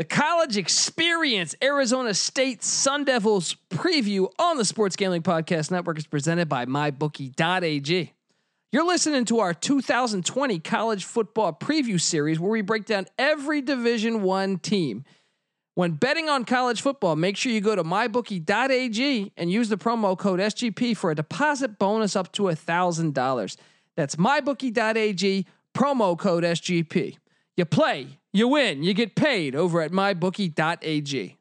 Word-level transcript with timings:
The 0.00 0.04
college 0.04 0.56
experience, 0.56 1.54
Arizona 1.62 2.14
State 2.14 2.62
Sun 2.62 3.04
Devils 3.04 3.58
preview 3.68 4.32
on 4.38 4.56
the 4.56 4.64
Sports 4.64 4.96
Gambling 4.96 5.20
Podcast 5.20 5.70
Network 5.70 5.98
is 5.98 6.06
presented 6.06 6.48
by 6.48 6.64
MyBookie.ag. 6.64 8.14
You're 8.72 8.86
listening 8.86 9.26
to 9.26 9.40
our 9.40 9.52
2020 9.52 10.58
college 10.60 11.04
football 11.04 11.52
preview 11.52 12.00
series 12.00 12.40
where 12.40 12.50
we 12.50 12.62
break 12.62 12.86
down 12.86 13.08
every 13.18 13.60
Division 13.60 14.22
One 14.22 14.56
team. 14.56 15.04
When 15.74 15.92
betting 15.92 16.30
on 16.30 16.46
college 16.46 16.80
football, 16.80 17.14
make 17.14 17.36
sure 17.36 17.52
you 17.52 17.60
go 17.60 17.76
to 17.76 17.84
mybookie.ag 17.84 19.32
and 19.36 19.52
use 19.52 19.68
the 19.68 19.76
promo 19.76 20.16
code 20.16 20.40
SGP 20.40 20.96
for 20.96 21.10
a 21.10 21.14
deposit 21.14 21.78
bonus 21.78 22.16
up 22.16 22.32
to 22.32 22.44
$1,000. 22.44 23.56
That's 23.96 24.16
mybookie.ag, 24.16 25.46
promo 25.74 26.18
code 26.18 26.44
SGP. 26.44 27.18
You 27.56 27.64
play, 27.64 28.18
you 28.32 28.48
win, 28.48 28.82
you 28.82 28.94
get 28.94 29.14
paid 29.14 29.54
over 29.54 29.80
at 29.82 29.92
mybookie.ag. 29.92 31.36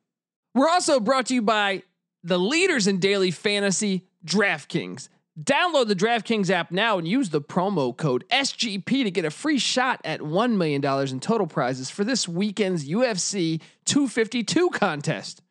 We're 0.55 0.69
also 0.69 0.99
brought 0.99 1.27
to 1.27 1.35
you 1.35 1.41
by 1.41 1.83
the 2.23 2.37
leaders 2.37 2.87
in 2.87 2.99
daily 2.99 3.31
fantasy, 3.31 4.07
DraftKings. 4.25 5.09
Download 5.41 5.87
the 5.87 5.95
DraftKings 5.95 6.49
app 6.49 6.69
now 6.71 6.97
and 6.97 7.07
use 7.07 7.29
the 7.29 7.41
promo 7.41 7.95
code 7.95 8.25
SGP 8.29 9.03
to 9.03 9.11
get 9.11 9.23
a 9.23 9.31
free 9.31 9.59
shot 9.59 10.01
at 10.03 10.19
$1 10.19 10.57
million 10.57 10.83
in 10.83 11.19
total 11.21 11.47
prizes 11.47 11.89
for 11.89 12.03
this 12.03 12.27
weekend's 12.27 12.89
UFC 12.89 13.61
252 13.85 14.69
contest. 14.71 15.41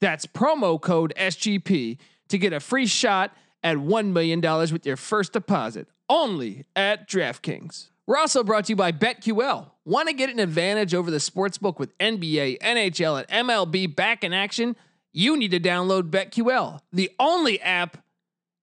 That's 0.00 0.26
promo 0.26 0.80
code 0.80 1.12
SGP 1.16 1.98
to 2.28 2.38
get 2.38 2.52
a 2.52 2.60
free 2.60 2.86
shot 2.86 3.32
at 3.62 3.76
$1 3.76 4.12
million 4.12 4.40
with 4.72 4.84
your 4.84 4.96
first 4.96 5.32
deposit 5.32 5.86
only 6.08 6.64
at 6.74 7.08
DraftKings. 7.08 7.90
We're 8.06 8.18
also 8.18 8.44
brought 8.44 8.66
to 8.66 8.72
you 8.72 8.76
by 8.76 8.92
BetQL. 8.92 9.70
Want 9.84 10.08
to 10.08 10.14
get 10.14 10.30
an 10.30 10.38
advantage 10.38 10.94
over 10.94 11.10
the 11.10 11.18
sportsbook 11.18 11.78
with 11.78 11.96
NBA, 11.98 12.58
NHL, 12.60 13.24
and 13.28 13.48
MLB 13.48 13.94
back 13.94 14.22
in 14.22 14.32
action? 14.32 14.76
You 15.12 15.36
need 15.36 15.50
to 15.52 15.60
download 15.60 16.10
BetQL, 16.10 16.80
the 16.92 17.10
only 17.18 17.60
app 17.60 17.98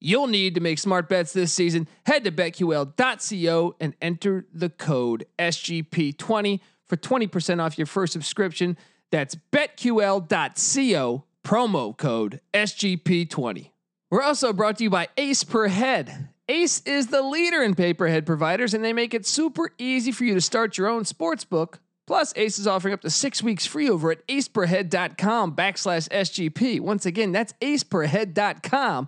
you'll 0.04 0.28
need 0.28 0.54
to 0.54 0.62
make 0.62 0.78
smart 0.78 1.10
bets 1.10 1.34
this 1.34 1.52
season. 1.52 1.88
Head 2.06 2.26
to 2.26 2.32
betql.co 2.32 3.76
and 3.80 3.96
enter 4.02 4.46
the 4.54 4.70
code 4.70 5.26
SGP20 5.40 6.60
for 6.86 6.98
20% 6.98 7.60
off 7.64 7.78
your 7.78 7.88
first 7.88 8.14
subscription. 8.14 8.78
That's 9.12 9.36
betql.co, 9.52 11.24
promo 11.44 11.98
code 11.98 12.42
SGP20. 12.54 13.70
We're 14.12 14.22
also 14.22 14.54
brought 14.54 14.78
to 14.78 14.84
you 14.84 14.90
by 14.90 15.08
Ace 15.18 15.44
Per 15.44 15.68
Head. 15.70 16.30
Ace 16.50 16.82
is 16.82 17.08
the 17.08 17.22
leader 17.22 17.62
in 17.64 17.74
pay 17.74 17.94
per 17.94 18.08
head 18.08 18.26
providers, 18.26 18.74
and 18.74 18.84
they 18.84 18.92
make 18.92 19.14
it 19.14 19.26
super 19.26 19.72
easy 19.78 20.12
for 20.12 20.26
you 20.26 20.34
to 20.34 20.42
start 20.42 20.78
your 20.78 20.88
own 20.88 21.06
sports 21.06 21.46
book. 21.46 21.80
Plus, 22.06 22.34
Ace 22.36 22.60
is 22.60 22.68
offering 22.68 22.94
up 22.94 23.02
to 23.02 23.10
six 23.10 23.42
weeks 23.42 23.66
free 23.66 23.90
over 23.90 24.12
at 24.12 24.28
aceperhead.com 24.28 25.56
backslash 25.56 26.10
SGP. 26.10 26.82
Once 26.82 27.06
again, 27.06 27.32
that's 27.32 27.54
aceperhead.com 27.62 29.08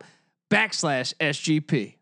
backslash 0.50 1.14
SGP. 1.16 1.95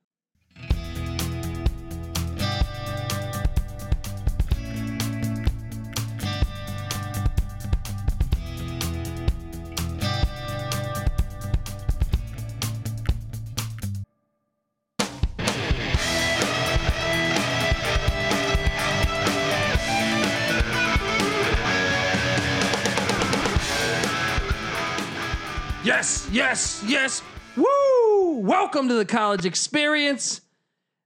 Yes, 26.54 26.84
yes. 26.86 27.22
Woo! 27.58 28.38
Welcome 28.38 28.88
to 28.88 28.94
the 28.94 29.06
college 29.06 29.44
experience. 29.44 30.42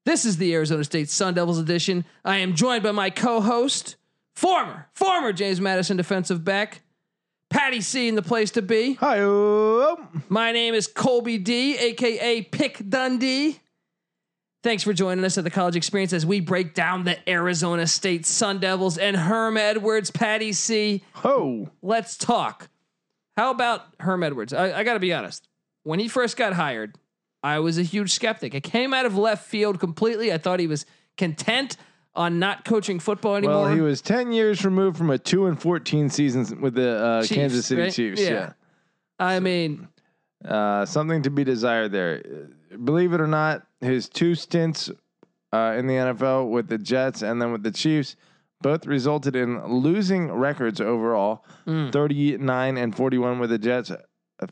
This 0.04 0.26
is 0.26 0.36
the 0.36 0.54
Arizona 0.54 0.84
State 0.84 1.10
Sun 1.10 1.36
Devils 1.36 1.58
edition. 1.58 2.04
I 2.26 2.40
am 2.40 2.54
joined 2.54 2.84
by 2.84 2.92
my 2.92 3.10
co-host, 3.10 3.96
former, 4.36 4.90
former 4.94 5.32
James 5.32 5.62
Madison 5.62 5.96
defensive 5.96 6.44
back, 6.44 6.82
Patty 7.50 7.80
C 7.80 8.10
in 8.10 8.16
the 8.16 8.22
place 8.22 8.52
to 8.52 8.62
be. 8.62 8.96
Hi. 8.96 9.22
My 10.28 10.52
name 10.52 10.74
is 10.74 10.86
Colby 10.86 11.38
D, 11.38 11.78
aka 11.78 12.42
Pick 12.42 12.82
Dundee. 12.90 13.58
Thanks 14.64 14.84
for 14.84 14.92
joining 14.92 15.24
us 15.24 15.38
at 15.38 15.46
the 15.46 15.50
college 15.50 15.78
experience 15.78 16.12
as 16.12 16.26
we 16.26 16.42
break 16.42 16.74
down 16.74 17.06
the 17.06 17.18
Arizona 17.30 17.88
State 17.88 18.26
Sun 18.26 18.60
Devils 18.60 18.98
and 18.98 19.16
Herm 19.16 19.56
Edwards, 19.56 20.12
Patty 20.12 20.52
C. 20.52 21.06
Ho. 21.14 21.70
Let's 21.82 22.18
talk. 22.18 22.68
How 23.38 23.52
about 23.52 23.86
Herm 24.00 24.24
Edwards? 24.24 24.52
I, 24.52 24.80
I 24.80 24.84
got 24.84 24.96
to 24.96 25.00
be 25.00 25.14
honest. 25.14 25.48
When 25.84 26.00
he 26.00 26.08
first 26.08 26.36
got 26.36 26.54
hired, 26.54 26.98
I 27.44 27.60
was 27.60 27.78
a 27.78 27.84
huge 27.84 28.12
skeptic. 28.12 28.56
It 28.56 28.64
came 28.64 28.96
out 28.96 29.06
of 29.06 29.16
left 29.16 29.46
field 29.48 29.80
completely. 29.80 30.34
I 30.34 30.40
thought 30.40 30.60
he 30.60 30.66
was 30.68 30.88
content 31.18 31.78
on 32.16 32.40
not 32.40 32.66
coaching 32.66 33.00
football 33.00 33.36
anymore. 33.36 33.62
Well, 33.62 33.74
he 33.76 33.80
was 33.80 34.02
10 34.02 34.32
years 34.32 34.66
removed 34.66 34.98
from 34.98 35.12
a 35.12 35.20
2 35.20 35.46
and 35.46 35.62
14 35.62 36.10
seasons 36.10 36.54
with 36.54 36.74
the 36.74 36.98
uh, 36.98 37.22
Chiefs, 37.22 37.34
Kansas 37.36 37.66
City 37.68 37.82
right? 37.84 37.94
Chiefs. 37.94 38.22
Yeah. 38.22 38.54
I 39.20 39.40
mean, 39.40 39.88
Uh, 40.44 40.86
something 40.86 41.22
to 41.22 41.30
be 41.30 41.44
desired 41.44 41.92
there. 41.92 42.24
Believe 42.84 43.14
it 43.14 43.22
or 43.22 43.28
not, 43.28 43.68
his 43.82 44.10
two 44.10 44.34
stints 44.34 44.90
uh, 45.54 45.76
in 45.78 45.86
the 45.86 45.94
NFL 45.94 46.50
with 46.50 46.68
the 46.68 46.78
Jets 46.80 47.22
and 47.22 47.40
then 47.40 47.52
with 47.52 47.62
the 47.62 47.72
Chiefs 47.72 48.16
both 48.62 48.86
resulted 48.86 49.36
in 49.36 49.64
losing 49.68 50.32
records 50.32 50.82
overall 50.82 51.46
Mm. 51.68 51.92
39 51.92 52.78
and 52.78 52.96
41 52.96 53.40
with 53.40 53.50
the 53.50 53.58
Jets, 53.58 53.92
uh, 53.92 53.98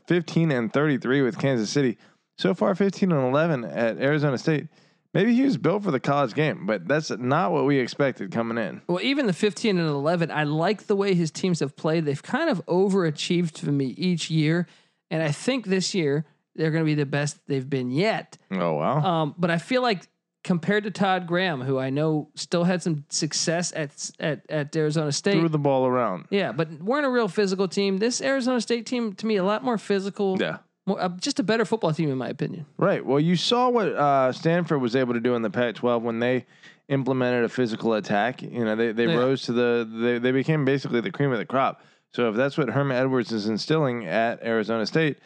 15 0.06 0.50
and 0.52 0.72
33 0.72 1.22
with 1.22 1.38
Kansas 1.38 1.70
City. 1.70 1.98
So 2.38 2.54
far, 2.54 2.74
15 2.74 3.12
and 3.12 3.28
11 3.28 3.64
at 3.64 3.98
Arizona 3.98 4.36
State. 4.38 4.68
Maybe 5.14 5.34
he 5.34 5.42
was 5.44 5.56
built 5.56 5.82
for 5.82 5.90
the 5.90 6.00
college 6.00 6.34
game, 6.34 6.66
but 6.66 6.86
that's 6.86 7.10
not 7.10 7.50
what 7.50 7.64
we 7.64 7.78
expected 7.78 8.30
coming 8.30 8.58
in. 8.58 8.82
well, 8.86 9.00
even 9.00 9.26
the 9.26 9.32
15 9.32 9.78
and 9.78 9.88
11, 9.88 10.30
I 10.30 10.44
like 10.44 10.86
the 10.88 10.96
way 10.96 11.14
his 11.14 11.30
teams 11.30 11.60
have 11.60 11.74
played. 11.74 12.04
They've 12.04 12.22
kind 12.22 12.50
of 12.50 12.64
overachieved 12.66 13.56
for 13.58 13.72
me 13.72 13.86
each 13.96 14.30
year. 14.30 14.66
And 15.10 15.22
I 15.22 15.30
think 15.30 15.66
this 15.66 15.94
year 15.94 16.26
they're 16.54 16.70
going 16.70 16.84
to 16.84 16.86
be 16.86 16.94
the 16.94 17.06
best 17.06 17.38
they've 17.46 17.68
been 17.68 17.90
yet. 17.90 18.36
Oh, 18.50 18.74
wow. 18.74 18.98
Um, 19.02 19.34
but 19.38 19.50
I 19.50 19.56
feel 19.56 19.80
like 19.80 20.06
compared 20.46 20.84
to 20.84 20.92
Todd 20.92 21.26
Graham, 21.26 21.60
who 21.60 21.76
I 21.76 21.90
know 21.90 22.28
still 22.36 22.62
had 22.62 22.80
some 22.80 23.04
success 23.08 23.72
at 23.74 23.90
at, 24.20 24.48
at 24.48 24.74
Arizona 24.76 25.10
State. 25.10 25.32
Threw 25.40 25.48
the 25.48 25.58
ball 25.58 25.86
around. 25.86 26.26
yeah, 26.30 26.52
but 26.52 26.70
weren't 26.80 27.04
a 27.04 27.10
real 27.10 27.26
physical 27.28 27.66
team. 27.66 27.98
This 27.98 28.22
Arizona 28.22 28.60
State 28.60 28.86
team, 28.86 29.12
to 29.14 29.26
me, 29.26 29.36
a 29.36 29.44
lot 29.44 29.62
more 29.64 29.76
physical. 29.76 30.38
Yeah. 30.40 30.58
More, 30.86 31.00
uh, 31.02 31.08
just 31.20 31.40
a 31.40 31.42
better 31.42 31.64
football 31.64 31.92
team, 31.92 32.10
in 32.10 32.16
my 32.16 32.28
opinion. 32.28 32.64
Right. 32.78 33.04
Well, 33.04 33.18
you 33.18 33.34
saw 33.34 33.68
what 33.70 33.88
uh, 33.88 34.30
Stanford 34.30 34.80
was 34.80 34.94
able 34.94 35.14
to 35.14 35.20
do 35.20 35.34
in 35.34 35.42
the 35.42 35.50
Pac-12 35.50 36.00
when 36.02 36.20
they 36.20 36.46
implemented 36.88 37.42
a 37.42 37.48
physical 37.48 37.94
attack. 37.94 38.40
You 38.40 38.64
know, 38.64 38.76
they, 38.76 38.92
they 38.92 39.06
Yeah. 39.06 39.16
rose 39.16 39.42
to 39.42 39.52
the 39.52 39.88
they, 39.92 40.18
they 40.20 40.30
became 40.30 40.64
basically 40.64 41.00
the 41.00 41.10
cream 41.10 41.32
of 41.32 41.38
the 41.38 41.44
crop. 41.44 41.82
So 42.14 42.28
if 42.28 42.36
that's 42.36 42.56
what 42.56 42.68
Herman 42.70 42.96
Edwards 42.96 43.32
is 43.32 43.48
instilling 43.48 44.06
at 44.06 44.40
Arizona 44.44 44.86
State, 44.86 45.18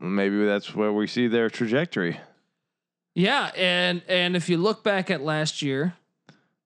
maybe 0.00 0.44
that's 0.44 0.74
where 0.74 0.92
we 0.92 1.06
see 1.06 1.28
their 1.28 1.48
trajectory. 1.48 2.18
Yeah, 3.14 3.50
and 3.56 4.02
and 4.08 4.36
if 4.36 4.48
you 4.48 4.56
look 4.58 4.82
back 4.82 5.10
at 5.10 5.20
last 5.20 5.62
year, 5.62 5.94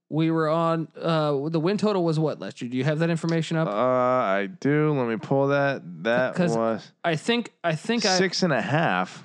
we 0.09 0.31
were 0.31 0.49
on 0.49 0.89
uh 0.97 1.49
the 1.49 1.61
win 1.61 1.77
total 1.77 2.05
was 2.05 2.19
what 2.19 2.41
last 2.41 2.63
year? 2.63 2.71
Do 2.71 2.77
you 2.77 2.85
have 2.85 3.01
that 3.01 3.11
information 3.11 3.57
up? 3.57 3.69
Uh? 3.69 3.73
I 3.73 4.49
do. 4.61 4.93
Let 4.99 5.09
me 5.09 5.17
pull 5.17 5.49
that. 5.49 5.83
That 6.05 6.39
was 6.39 6.93
I 7.05 7.17
think 7.17 7.53
I 7.63 7.75
think 7.75 8.07
I 8.07 8.17
six 8.17 8.43
and 8.43 8.53
a 8.53 8.63
half. 8.63 9.23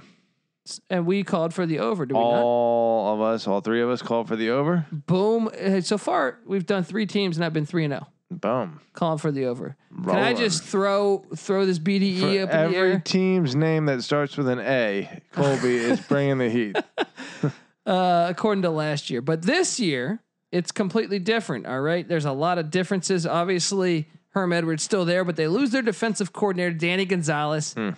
and 0.89 1.05
we 1.05 1.23
called 1.23 1.53
for 1.53 1.65
the 1.65 1.79
over. 1.79 2.05
Do 2.05 2.15
we 2.15 2.21
not? 2.21 2.43
All 2.43 3.13
of 3.13 3.21
us, 3.21 3.47
all 3.47 3.61
three 3.61 3.81
of 3.81 3.89
us, 3.89 4.01
called 4.01 4.27
for 4.27 4.35
the 4.35 4.49
over. 4.49 4.85
Boom. 4.91 5.49
So 5.81 5.97
far, 5.97 6.39
we've 6.45 6.65
done 6.65 6.83
three 6.83 7.05
teams, 7.05 7.37
and 7.37 7.45
I've 7.45 7.53
been 7.53 7.65
three 7.65 7.85
and 7.85 7.93
zero. 7.93 8.07
Boom. 8.37 8.79
Calling 8.93 9.17
for 9.19 9.31
the 9.31 9.45
over. 9.45 9.75
Can 10.05 10.15
I 10.17 10.33
just 10.33 10.63
throw 10.63 11.25
throw 11.35 11.65
this 11.65 11.79
BDE 11.79 12.19
For 12.19 12.25
up 12.25 12.49
in 12.49 12.71
the 12.71 12.77
every 12.77 12.91
air? 12.93 12.99
team's 13.03 13.55
name 13.55 13.85
that 13.87 14.03
starts 14.03 14.35
with 14.37 14.47
an 14.47 14.59
A, 14.59 15.21
Colby 15.31 15.75
is 15.77 15.99
bringing 16.01 16.37
the 16.39 16.49
heat. 16.49 16.77
uh, 17.85 18.27
according 18.29 18.61
to 18.63 18.69
last 18.69 19.09
year. 19.09 19.21
But 19.21 19.41
this 19.43 19.79
year, 19.79 20.19
it's 20.51 20.71
completely 20.71 21.19
different. 21.19 21.65
All 21.65 21.81
right. 21.81 22.07
There's 22.07 22.25
a 22.25 22.31
lot 22.31 22.57
of 22.57 22.69
differences. 22.71 23.25
Obviously, 23.25 24.07
Herm 24.29 24.53
Edwards 24.53 24.83
still 24.83 25.05
there, 25.05 25.23
but 25.23 25.35
they 25.35 25.47
lose 25.47 25.71
their 25.71 25.81
defensive 25.81 26.33
coordinator, 26.33 26.71
Danny 26.71 27.05
Gonzalez, 27.05 27.73
Hmm. 27.73 27.89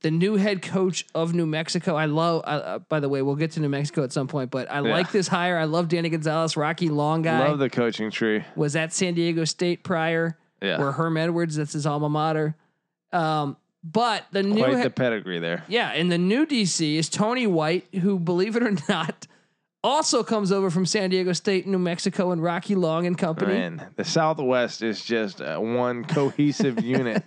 The 0.00 0.10
new 0.10 0.34
head 0.36 0.62
coach 0.62 1.06
of 1.14 1.32
New 1.34 1.46
Mexico. 1.46 1.94
I 1.94 2.06
love, 2.06 2.42
uh, 2.44 2.80
by 2.88 2.98
the 3.00 3.08
way, 3.08 3.22
we'll 3.22 3.36
get 3.36 3.52
to 3.52 3.60
New 3.60 3.68
Mexico 3.68 4.02
at 4.02 4.12
some 4.12 4.26
point, 4.26 4.50
but 4.50 4.70
I 4.70 4.76
Yeah. 4.76 4.92
like 4.92 5.12
this 5.12 5.28
hire. 5.28 5.56
I 5.58 5.64
love 5.64 5.88
Danny 5.88 6.08
Gonzalez, 6.08 6.56
Rocky 6.56 6.88
Long 6.88 7.22
guy. 7.22 7.46
Love 7.48 7.58
the 7.58 7.70
coaching 7.70 8.10
tree. 8.10 8.42
was 8.56 8.74
at 8.76 8.92
San 8.92 9.14
Diego 9.14 9.44
State 9.44 9.84
prior, 9.84 10.36
Yeah. 10.60 10.78
where 10.78 10.92
Herm 10.92 11.16
Edwards, 11.16 11.56
that's 11.56 11.72
his 11.72 11.86
alma 11.86 12.08
mater. 12.08 12.56
Um, 13.12 13.56
but 13.84 14.24
the 14.32 14.42
new 14.42 14.62
Quite 14.64 14.76
he- 14.78 14.82
the 14.82 14.90
pedigree 14.90 15.38
there. 15.38 15.62
yeah, 15.68 15.90
and 15.90 16.10
the 16.10 16.18
new 16.18 16.44
DC 16.46 16.96
is 16.96 17.08
Tony 17.08 17.46
White, 17.46 17.86
who, 18.02 18.18
believe 18.18 18.56
it 18.56 18.62
or 18.64 18.76
not, 18.88 19.26
Also 19.84 20.24
comes 20.24 20.50
over 20.50 20.68
from 20.68 20.84
San 20.84 21.10
Diego 21.10 21.32
State, 21.32 21.64
New 21.68 21.78
Mexico, 21.78 22.32
and 22.32 22.42
Rocky 22.42 22.74
Long 22.74 23.06
and 23.06 23.16
Company. 23.16 23.52
Man, 23.52 23.86
the 23.94 24.02
Southwest 24.04 24.82
is 24.82 25.04
just 25.04 25.40
uh, 25.40 25.58
one 25.60 26.04
cohesive 26.04 26.82
unit. 26.84 27.22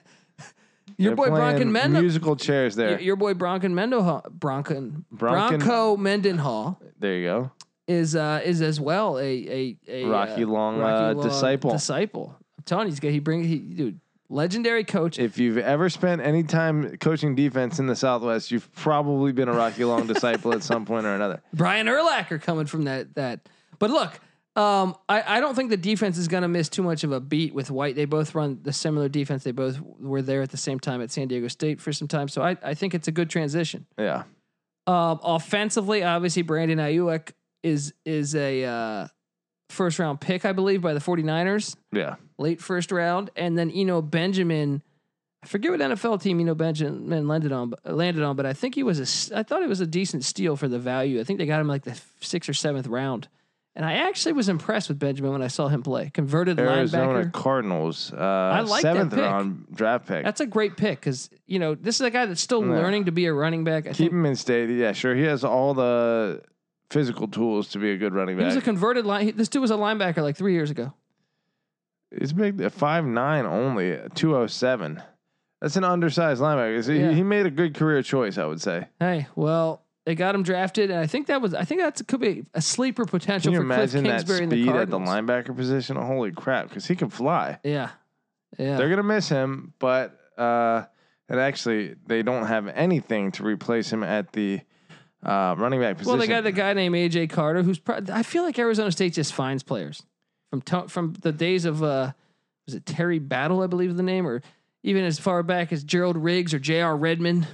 Your 1.00 1.16
boy 1.16 1.30
Bronco 1.30 1.64
Mendo. 1.64 2.02
musical 2.02 2.36
chairs 2.36 2.76
there. 2.76 2.92
Your, 2.92 3.00
your 3.00 3.16
boy 3.16 3.34
Bronco 3.34 3.70
Mendenhall, 3.70 4.26
Bronco, 4.30 4.92
Bronco- 5.12 5.58
Bronco 5.58 5.98
Mendenhall 5.98 6.80
there 7.00 7.16
you 7.16 7.26
go. 7.26 7.52
is 7.88 8.16
uh, 8.16 8.42
is 8.44 8.62
as 8.62 8.80
well 8.80 9.18
a 9.18 9.24
a, 9.24 9.78
a 9.88 10.06
Rocky 10.06 10.44
uh, 10.44 10.48
Long, 10.48 10.82
uh, 10.82 11.14
disciple. 11.14 11.72
Disciple. 11.72 12.36
I'm 12.58 12.64
telling 12.66 12.88
you, 12.88 12.92
he's 12.92 13.00
got 13.00 13.12
he 13.12 13.20
bring 13.20 13.44
he 13.44 13.60
dude 13.60 14.00
legendary 14.30 14.84
coach. 14.84 15.18
If 15.18 15.38
you've 15.40 15.58
ever 15.58 15.90
spent 15.90 16.22
any 16.22 16.44
time 16.44 16.98
coaching 16.98 17.34
defense 17.34 17.80
in 17.80 17.88
the 17.88 17.96
Southwest, 17.96 18.52
you've 18.52 18.72
probably 18.76 19.32
been 19.32 19.48
a 19.48 19.54
Rocky 19.54 19.86
Long 19.86 20.06
disciple 20.06 20.54
at 20.54 20.64
some 20.64 20.86
point 20.86 21.06
or 21.06 21.16
another. 21.16 21.42
Brian 21.54 21.88
Urlacher 21.88 22.42
coming 22.42 22.66
from 22.66 22.84
that 22.84 23.16
that. 23.16 23.48
But 23.80 23.90
look, 23.92 24.20
um, 24.60 24.96
I, 25.08 25.38
I 25.38 25.40
don't 25.40 25.56
think 25.56 25.70
the 25.70 25.78
defense 25.78 26.18
is 26.18 26.28
going 26.28 26.42
to 26.44 26.48
miss 26.50 26.70
too 26.70 26.84
much 26.84 27.04
of 27.04 27.12
a 27.12 27.20
beat 27.20 27.54
with 27.54 27.72
White. 27.72 27.96
They 27.96 28.06
both 28.06 28.36
run 28.36 28.60
the 28.64 28.74
similar 28.74 29.08
defense. 29.08 29.44
They 29.44 29.52
both 29.52 29.80
were 30.00 30.22
there 30.22 30.42
at 30.42 30.50
the 30.50 30.58
same 30.58 30.80
time 30.80 31.02
at 31.02 31.12
San 31.12 31.28
Diego 31.28 31.48
State 31.48 31.80
for 31.80 31.94
some 31.94 32.08
time. 32.08 32.28
So 32.28 32.42
I, 32.42 32.58
I 32.64 32.74
think 32.74 32.94
it's 32.94 33.08
a 33.08 33.12
good 33.12 33.30
transition. 33.30 33.86
Yeah. 33.98 34.24
Um, 34.88 35.20
offensively, 35.24 36.04
obviously 36.04 36.42
Brandon 36.42 36.80
Aiyuk 36.80 37.32
is 37.64 37.94
is 38.06 38.36
a 38.36 38.64
uh, 38.66 39.08
first 39.70 40.00
round 40.00 40.20
pick, 40.20 40.46
I 40.46 40.52
believe, 40.52 40.82
by 40.82 40.94
the 40.94 41.00
49ers, 41.00 41.76
Yeah. 41.92 42.16
late 42.38 42.60
first 42.62 42.92
round, 42.92 43.30
and 43.36 43.58
then 43.58 43.70
Eno 43.72 44.02
Benjamin. 44.02 44.82
I 45.44 45.48
forget 45.48 45.72
what 45.72 45.80
NFL 45.80 46.22
team 46.22 46.40
Eno 46.42 46.54
Benjamin 46.56 47.28
landed 47.28 47.52
on, 47.54 47.74
landed 47.86 48.24
on, 48.24 48.36
but 48.36 48.46
I 48.46 48.52
think 48.54 48.76
he 48.76 48.84
was 48.84 49.00
a, 49.32 49.38
I 49.38 49.44
thought 49.44 49.62
it 49.64 49.70
was 49.70 49.80
a 49.80 49.88
decent 49.88 50.26
steal 50.26 50.58
for 50.58 50.68
the 50.68 50.80
value. 50.80 51.22
I 51.22 51.24
think 51.24 51.40
they 51.40 51.46
got 51.46 51.62
him 51.62 51.68
like 51.68 51.84
the 51.84 51.98
sixth 52.20 52.50
or 52.50 52.54
seventh 52.54 52.88
round, 52.88 53.30
and 53.76 53.86
I 53.86 53.94
actually 53.94 54.34
was 54.34 54.50
impressed 54.50 54.90
with 54.90 55.00
Benjamin 55.00 55.32
when 55.32 55.42
I 55.42 55.48
saw 55.48 55.68
him 55.68 55.84
play. 55.84 56.10
Converted 56.14 56.60
Arizona 56.60 57.26
linebacker. 57.26 57.32
Cardinals, 57.34 58.12
uh, 58.14 58.66
like 58.68 58.82
that 58.84 58.96
seventh 58.96 59.14
pick. 59.14 59.20
round 59.22 59.68
draft 59.74 60.08
pick. 60.08 60.26
That's 60.26 60.42
a 60.42 60.46
great 60.46 60.76
pick 60.78 61.00
because 61.00 61.30
you 61.48 61.60
know 61.60 61.76
this 61.76 61.96
is 61.96 62.02
a 62.02 62.12
guy 62.12 62.26
that's 62.26 62.42
still 62.42 62.62
Yeah. 62.66 62.74
learning 62.74 63.06
to 63.06 63.12
be 63.12 63.26
a 63.26 63.34
running 63.34 63.64
back. 63.64 63.86
I 63.86 63.90
Keep 63.90 63.98
think 63.98 64.12
him 64.12 64.26
in 64.26 64.36
state. 64.36 64.70
Yeah, 64.70 64.92
sure. 64.92 65.16
He 65.16 65.24
has 65.24 65.44
all 65.44 65.74
the 65.74 66.42
physical 66.90 67.28
tools 67.28 67.70
to 67.70 67.80
be 67.80 67.92
a 67.92 67.98
good 67.98 68.14
running 68.14 68.36
back. 68.36 68.42
he 68.44 68.48
was 68.48 68.56
a 68.56 68.62
converted 68.62 69.06
line. 69.06 69.34
This 69.36 69.48
dude 69.48 69.62
was 69.62 69.72
a 69.72 69.76
linebacker 69.76 70.24
like 70.24 70.36
three 70.36 70.54
years 70.54 70.72
ago. 70.72 70.94
He's 72.18 72.34
big, 72.34 72.72
five 72.72 73.06
nine 73.06 73.46
only, 73.46 74.00
two 74.16 74.36
oh 74.36 74.48
seven. 74.48 75.02
That's 75.62 75.76
an 75.76 75.84
undersized 75.84 76.42
linebacker. 76.42 76.84
So 76.84 76.94
he- 76.94 77.14
He 77.16 77.22
made 77.24 77.46
a 77.46 77.52
good 77.52 77.76
career 77.76 78.02
choice, 78.02 78.38
I 78.38 78.46
would 78.46 78.62
say. 78.62 78.88
Hey, 79.00 79.28
well, 79.36 79.84
they 80.06 80.16
got 80.16 80.34
him 80.36 80.44
drafted, 80.44 80.90
and 80.92 81.00
I 81.00 81.08
think 81.08 81.28
that 81.28 81.42
was 81.42 81.54
I 81.54 81.64
think 81.64 81.82
that 81.82 82.02
could 82.08 82.20
be 82.22 82.46
a 82.54 82.62
sleeper 82.62 83.06
potential 83.06 83.52
Can 83.52 83.62
you 83.62 83.68
for 83.68 83.74
Cliff 83.76 83.94
imagine 83.94 84.04
that 84.06 84.10
Kingsbury 84.18 84.44
and 84.44 84.52
the 84.52 84.64
speed 84.64 84.70
at 84.76 84.90
the 84.90 84.98
Cardinals. 85.00 85.10
linebacker 85.10 85.56
position? 85.56 85.96
Holy 85.98 86.32
crap! 86.32 86.70
Because 86.70 86.86
he 86.88 86.96
can 86.96 87.10
fly. 87.10 87.60
Yeah, 87.64 87.90
yeah. 88.58 88.78
They're 88.78 88.90
gonna 88.90 89.04
miss 89.04 89.30
him, 89.30 89.74
but 89.80 90.18
uh, 90.38 90.84
and 91.28 91.40
actually 91.40 91.96
they 92.08 92.24
don't 92.24 92.48
have 92.48 92.68
anything 92.68 93.32
to 93.34 93.44
replace 93.44 93.92
him 93.92 94.04
at 94.04 94.32
the 94.34 94.62
uh, 95.24 95.54
running 95.58 95.82
back 95.82 95.98
position. 95.98 96.12
well, 96.12 96.18
they 96.20 96.28
got 96.28 96.44
the 96.44 96.52
guy 96.52 96.74
named 96.74 96.96
AJ 96.96 97.30
Carter, 97.30 97.62
who's 97.62 97.78
pro- 97.78 98.00
I 98.12 98.24
feel 98.24 98.44
like 98.44 98.58
Arizona 98.58 98.92
State 98.92 99.14
just 99.14 99.34
finds 99.34 99.64
players 99.64 100.02
from 100.50 100.62
to- 100.64 100.88
from 100.88 101.14
the 101.22 101.32
days 101.32 101.66
of 101.66 101.84
uh, 101.84 102.14
was 102.66 102.76
it 102.76 102.86
Terry 102.86 103.20
Battle, 103.20 103.62
I 103.62 103.68
believe 103.68 103.90
is 103.92 103.96
the 103.98 104.04
name, 104.04 104.26
or 104.26 104.42
even 104.82 105.04
as 105.04 105.20
far 105.20 105.44
back 105.44 105.74
as 105.74 105.84
Gerald 105.84 106.16
Riggs 106.18 106.54
or 106.54 106.60
J.R. 106.60 106.96
Redmond. 106.96 107.48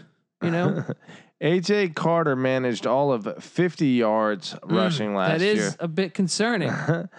You 0.43 0.51
know, 0.51 0.83
AJ 1.41 1.95
Carter 1.95 2.35
managed 2.35 2.87
all 2.87 3.11
of 3.11 3.43
50 3.43 3.87
yards 3.87 4.55
rushing 4.63 5.13
last 5.15 5.41
year. 5.41 5.53
that 5.53 5.59
is 5.59 5.59
year. 5.59 5.75
a 5.79 5.87
bit 5.87 6.13
concerning. 6.13 6.71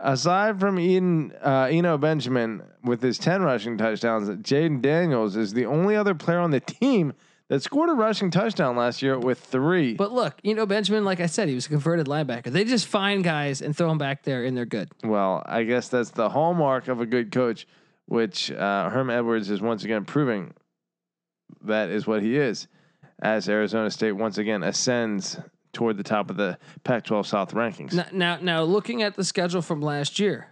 Aside 0.00 0.60
from 0.60 0.78
Eden, 0.78 1.32
uh, 1.42 1.68
Eno 1.70 1.96
Benjamin 1.96 2.62
with 2.84 3.02
his 3.02 3.18
10 3.18 3.42
rushing 3.42 3.78
touchdowns, 3.78 4.28
Jayden 4.28 4.82
Daniels 4.82 5.36
is 5.36 5.52
the 5.54 5.66
only 5.66 5.96
other 5.96 6.14
player 6.14 6.38
on 6.38 6.50
the 6.50 6.60
team 6.60 7.14
that 7.48 7.62
scored 7.62 7.88
a 7.88 7.94
rushing 7.94 8.30
touchdown 8.30 8.76
last 8.76 9.02
year 9.02 9.18
with 9.18 9.38
three. 9.40 9.94
But 9.94 10.12
look, 10.12 10.34
you 10.42 10.54
know 10.54 10.66
Benjamin, 10.66 11.04
like 11.04 11.20
I 11.20 11.26
said, 11.26 11.48
he 11.48 11.54
was 11.54 11.66
a 11.66 11.70
converted 11.70 12.06
linebacker. 12.06 12.46
They 12.46 12.64
just 12.64 12.86
find 12.86 13.22
guys 13.22 13.62
and 13.62 13.76
throw 13.76 13.88
them 13.88 13.98
back 13.98 14.24
there, 14.24 14.44
and 14.44 14.56
they're 14.56 14.66
good. 14.66 14.90
well, 15.04 15.42
I 15.46 15.62
guess 15.62 15.88
that's 15.88 16.10
the 16.10 16.28
hallmark 16.28 16.88
of 16.88 17.00
a 17.00 17.06
good 17.06 17.30
coach, 17.30 17.66
which 18.06 18.50
uh, 18.50 18.90
Herm 18.90 19.10
Edwards 19.10 19.48
is 19.48 19.60
once 19.60 19.84
again 19.84 20.04
proving 20.04 20.54
that 21.62 21.88
is 21.90 22.06
what 22.06 22.22
he 22.22 22.36
is, 22.36 22.66
as 23.20 23.48
Arizona 23.48 23.90
State 23.90 24.12
once 24.12 24.38
again 24.38 24.62
ascends 24.62 25.38
toward 25.72 25.96
the 25.96 26.02
top 26.02 26.30
of 26.30 26.36
the 26.36 26.58
Pac-12 26.84 27.26
South 27.26 27.52
rankings. 27.52 27.92
Now, 27.92 28.06
now, 28.12 28.38
now, 28.40 28.62
looking 28.62 29.02
at 29.02 29.14
the 29.14 29.24
schedule 29.24 29.62
from 29.62 29.82
last 29.82 30.18
year, 30.18 30.48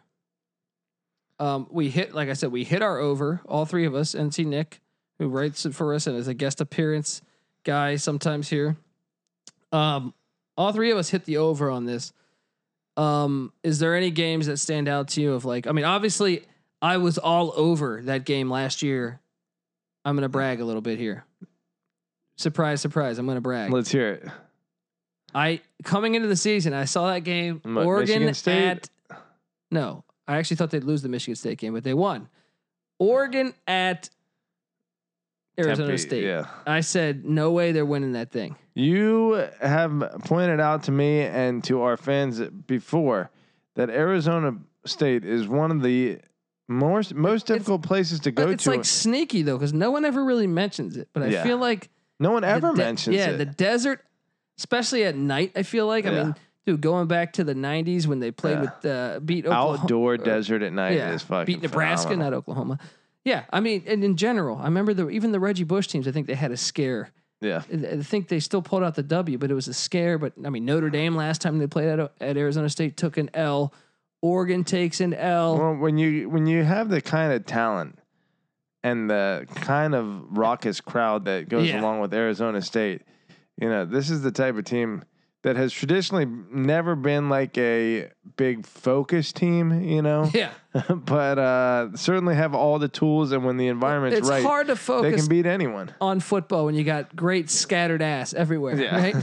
um, 1.38 1.66
we 1.70 1.90
hit, 1.90 2.14
like 2.14 2.28
I 2.28 2.34
said, 2.34 2.52
we 2.52 2.64
hit 2.64 2.82
our 2.82 2.98
over. 2.98 3.40
All 3.46 3.64
three 3.64 3.86
of 3.86 3.94
us. 3.94 4.14
NC 4.14 4.46
Nick, 4.46 4.80
who 5.18 5.28
writes 5.28 5.64
it 5.66 5.74
for 5.74 5.94
us 5.94 6.06
and 6.06 6.16
is 6.16 6.28
a 6.28 6.34
guest 6.34 6.60
appearance 6.60 7.22
guy 7.64 7.96
sometimes 7.96 8.48
here. 8.48 8.76
Um, 9.72 10.14
all 10.56 10.72
three 10.72 10.90
of 10.90 10.98
us 10.98 11.08
hit 11.08 11.24
the 11.24 11.38
over 11.38 11.70
on 11.70 11.86
this. 11.86 12.12
Um, 12.96 13.52
is 13.62 13.80
there 13.80 13.96
any 13.96 14.10
games 14.10 14.46
that 14.46 14.58
stand 14.58 14.88
out 14.88 15.08
to 15.08 15.20
you? 15.20 15.32
Of 15.32 15.44
like, 15.44 15.66
I 15.66 15.72
mean, 15.72 15.84
obviously, 15.84 16.44
I 16.80 16.98
was 16.98 17.18
all 17.18 17.52
over 17.56 18.02
that 18.02 18.24
game 18.24 18.50
last 18.50 18.82
year. 18.82 19.20
I'm 20.04 20.14
gonna 20.14 20.28
brag 20.28 20.60
a 20.60 20.64
little 20.64 20.82
bit 20.82 20.98
here. 20.98 21.24
Surprise, 22.36 22.80
surprise! 22.80 23.18
I'm 23.18 23.26
gonna 23.26 23.40
brag. 23.40 23.72
Let's 23.72 23.90
hear 23.90 24.12
it. 24.14 24.28
I 25.34 25.60
coming 25.84 26.14
into 26.14 26.28
the 26.28 26.36
season, 26.36 26.72
I 26.74 26.84
saw 26.84 27.12
that 27.12 27.20
game. 27.20 27.60
What, 27.64 27.86
Oregon 27.86 28.22
at 28.28 28.90
no, 29.70 30.04
I 30.28 30.36
actually 30.38 30.56
thought 30.56 30.70
they'd 30.70 30.84
lose 30.84 31.02
the 31.02 31.08
Michigan 31.08 31.36
State 31.36 31.58
game, 31.58 31.72
but 31.74 31.84
they 31.84 31.94
won. 31.94 32.28
Oregon 32.98 33.54
at 33.66 34.08
Arizona 35.58 35.88
Tempe, 35.88 35.98
State. 35.98 36.24
Yeah. 36.24 36.46
I 36.66 36.80
said 36.80 37.24
no 37.24 37.50
way 37.52 37.72
they're 37.72 37.84
winning 37.86 38.12
that 38.12 38.30
thing. 38.30 38.56
You 38.74 39.48
have 39.60 40.20
pointed 40.24 40.60
out 40.60 40.84
to 40.84 40.92
me 40.92 41.20
and 41.20 41.62
to 41.64 41.82
our 41.82 41.96
fans 41.96 42.40
before 42.40 43.30
that 43.74 43.90
Arizona 43.90 44.56
State 44.84 45.24
is 45.24 45.46
one 45.48 45.70
of 45.70 45.82
the 45.82 46.18
most 46.68 47.14
most 47.14 47.44
It's- 47.50 47.58
difficult 47.58 47.82
places 47.82 48.20
to 48.20 48.30
go 48.32 48.50
it's 48.50 48.64
to. 48.64 48.70
like 48.70 48.84
sneaky 48.84 49.42
though, 49.42 49.56
because 49.56 49.72
no 49.72 49.90
one 49.90 50.04
ever 50.04 50.24
really 50.24 50.46
mentions 50.46 50.96
it. 50.96 51.08
But 51.12 51.22
I 51.24 51.26
Yeah. 51.28 51.42
feel 51.44 51.58
like 51.58 51.90
no 52.20 52.30
one 52.32 52.44
ever 52.44 52.72
de- 52.72 52.76
mentions 52.78 53.16
yeah, 53.16 53.30
it. 53.30 53.36
the 53.38 53.46
desert, 53.46 54.04
especially 54.58 55.04
at 55.04 55.16
night. 55.16 55.52
I 55.56 55.62
feel 55.62 55.86
like 55.86 56.06
I 56.06 56.10
Yeah. 56.12 56.24
mean, 56.24 56.34
dude, 56.66 56.80
going 56.80 57.06
back 57.06 57.32
to 57.34 57.44
the 57.44 57.54
'90s 57.54 58.06
when 58.06 58.20
they 58.20 58.30
played 58.30 58.54
Yeah. 58.54 58.60
with 58.60 58.86
uh, 58.86 59.20
beat 59.20 59.46
Oklahoma, 59.46 59.78
Outdoor 59.82 60.12
or- 60.14 60.16
desert 60.18 60.62
at 60.62 60.72
night 60.72 60.96
is 60.98 61.22
fucking 61.22 61.46
beat 61.46 61.62
Nebraska, 61.62 62.08
phenomenal. 62.10 62.30
not 62.30 62.36
Oklahoma. 62.38 62.78
Yeah, 63.24 63.44
I 63.50 63.60
mean, 63.60 63.82
and 63.86 64.04
in 64.04 64.16
general, 64.16 64.58
I 64.58 64.64
remember 64.64 64.92
the 64.94 65.08
even 65.08 65.32
the 65.32 65.40
Reggie 65.40 65.64
Bush 65.64 65.86
teams. 65.86 66.06
I 66.06 66.12
think 66.12 66.26
they 66.26 66.34
had 66.34 66.50
a 66.52 66.56
scare. 66.56 67.10
Yeah, 67.40 67.62
I 67.72 67.86
I 67.96 68.02
think 68.02 68.28
they 68.28 68.38
still 68.40 68.62
pulled 68.62 68.82
out 68.82 68.94
the 68.94 69.02
W, 69.02 69.38
but 69.38 69.50
it 69.50 69.54
was 69.54 69.66
a 69.68 69.74
scare. 69.74 70.18
But 70.18 70.34
I 70.44 70.50
mean, 70.50 70.64
Notre 70.64 70.90
Dame 70.90 71.16
last 71.16 71.40
time 71.40 71.58
they 71.58 71.66
played 71.66 71.88
at, 71.88 72.12
at 72.20 72.36
Arizona 72.36 72.68
State 72.68 72.96
took 72.96 73.16
an 73.16 73.30
L. 73.34 73.72
Oregon 74.22 74.64
takes 74.64 75.00
an 75.02 75.12
L. 75.12 75.58
well, 75.58 75.74
when 75.74 75.98
you 75.98 76.28
when 76.30 76.46
you 76.46 76.62
have 76.64 76.88
the 76.88 77.00
kind 77.02 77.32
of 77.32 77.44
talent 77.44 77.98
and 78.84 79.10
the 79.10 79.46
kind 79.56 79.94
of 79.96 80.36
raucous 80.38 80.80
crowd 80.80 81.24
that 81.24 81.48
goes 81.48 81.68
Yeah. 81.68 81.80
along 81.80 82.00
with 82.00 82.14
Arizona 82.14 82.62
State, 82.62 83.02
you 83.60 83.68
know, 83.68 83.84
this 83.84 84.10
is 84.10 84.22
the 84.22 84.30
type 84.30 84.56
of 84.56 84.64
team 84.64 85.02
that 85.42 85.56
has 85.56 85.72
traditionally 85.72 86.24
never 86.52 86.94
been 86.94 87.28
like 87.28 87.58
a 87.58 88.10
big 88.36 88.64
focus 88.64 89.32
team, 89.32 89.82
you 89.82 90.00
know. 90.02 90.30
yeah, 90.34 90.50
but 90.94 91.38
uh, 91.38 91.88
certainly 91.96 92.34
have 92.34 92.54
all 92.54 92.78
the 92.78 92.88
tools, 92.88 93.32
and 93.32 93.44
when 93.44 93.56
the 93.56 93.68
environment's 93.68 94.18
it's 94.20 94.28
right, 94.28 94.42
hard 94.44 94.68
to 94.68 94.76
focus. 94.76 95.10
they 95.10 95.16
can 95.18 95.28
beat 95.28 95.46
anyone. 95.46 95.90
on 96.00 96.20
football 96.20 96.64
when 96.66 96.74
you 96.74 96.84
got 96.84 97.14
great 97.16 97.50
scattered 97.50 98.02
ass 98.02 98.32
everywhere. 98.32 98.80
Yeah. 98.80 98.96
Right? 98.96 99.16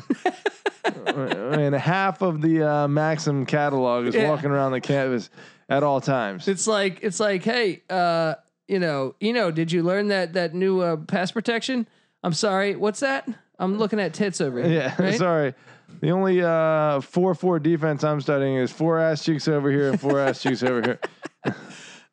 and 1.06 1.76
half 1.76 2.22
of 2.22 2.42
the 2.42 2.64
uh, 2.64 2.88
Maxim 2.88 3.46
catalog 3.46 4.06
is 4.08 4.16
Yeah. 4.16 4.30
walking 4.30 4.50
around 4.52 4.72
the 4.74 4.82
campus 4.82 5.30
at 5.70 5.84
all 5.84 6.02
times. 6.02 6.48
it's 6.48 6.68
like 6.68 7.00
it's 7.02 7.20
like, 7.20 7.44
hey, 7.44 7.82
uh, 7.90 8.36
you 8.68 8.80
know, 8.80 9.16
you 9.20 9.34
know, 9.34 9.52
did 9.52 9.72
you 9.72 9.84
learn 9.84 10.08
that 10.10 10.34
that 10.34 10.54
new 10.54 10.82
uh, 10.82 10.98
pass 10.98 11.32
protection? 11.32 11.88
I'm 12.24 12.34
sorry, 12.34 12.76
what's 12.76 13.00
that? 13.02 13.28
I'm 13.60 13.78
looking 13.78 14.00
at 14.00 14.14
tits 14.14 14.42
over 14.42 14.62
here. 14.64 14.72
yeah, 14.72 14.96
right? 15.02 15.18
sorry. 15.18 15.54
The 16.00 16.12
only 16.12 16.42
uh, 16.42 17.02
four 17.02 17.36
four 17.36 17.60
defense 17.60 18.04
I'm 18.04 18.22
studying 18.22 18.56
is 18.56 18.72
four 18.72 19.00
ass 19.00 19.24
cheeks 19.24 19.48
over 19.48 19.70
here 19.70 19.90
and 19.90 20.00
four 20.00 20.20
ass 20.20 20.42
cheeks 20.42 20.64
over 20.64 20.82
here. 20.82 21.00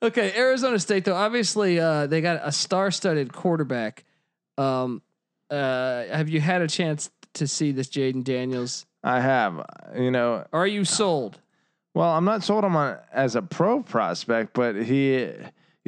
Okay, 0.01 0.33
Arizona 0.37 0.79
State 0.79 1.05
though 1.05 1.17
obviously 1.17 1.81
uh, 1.81 2.07
they 2.07 2.21
got 2.21 2.41
a 2.45 2.53
star-studded 2.53 3.33
quarterback. 3.33 4.05
Um, 4.57 5.03
uh, 5.51 6.05
have 6.05 6.29
you 6.29 6.41
had 6.41 6.63
a 6.63 6.69
chance 6.69 7.11
to 7.35 7.49
see 7.49 7.73
this 7.73 7.89
Jayden 7.89 8.23
Daniels? 8.23 8.87
I 9.03 9.19
have, 9.19 9.61
you 9.97 10.13
know, 10.13 10.47
Are 10.53 10.69
you 10.69 10.85
sold? 10.85 11.41
well, 11.95 12.11
I'm 12.11 12.25
not 12.25 12.45
sold 12.45 12.63
him 12.63 12.77
on 12.77 12.97
as 13.13 13.35
a 13.35 13.43
pro 13.43 13.83
prospect, 13.83 14.53
but 14.55 14.77
he, 14.77 15.33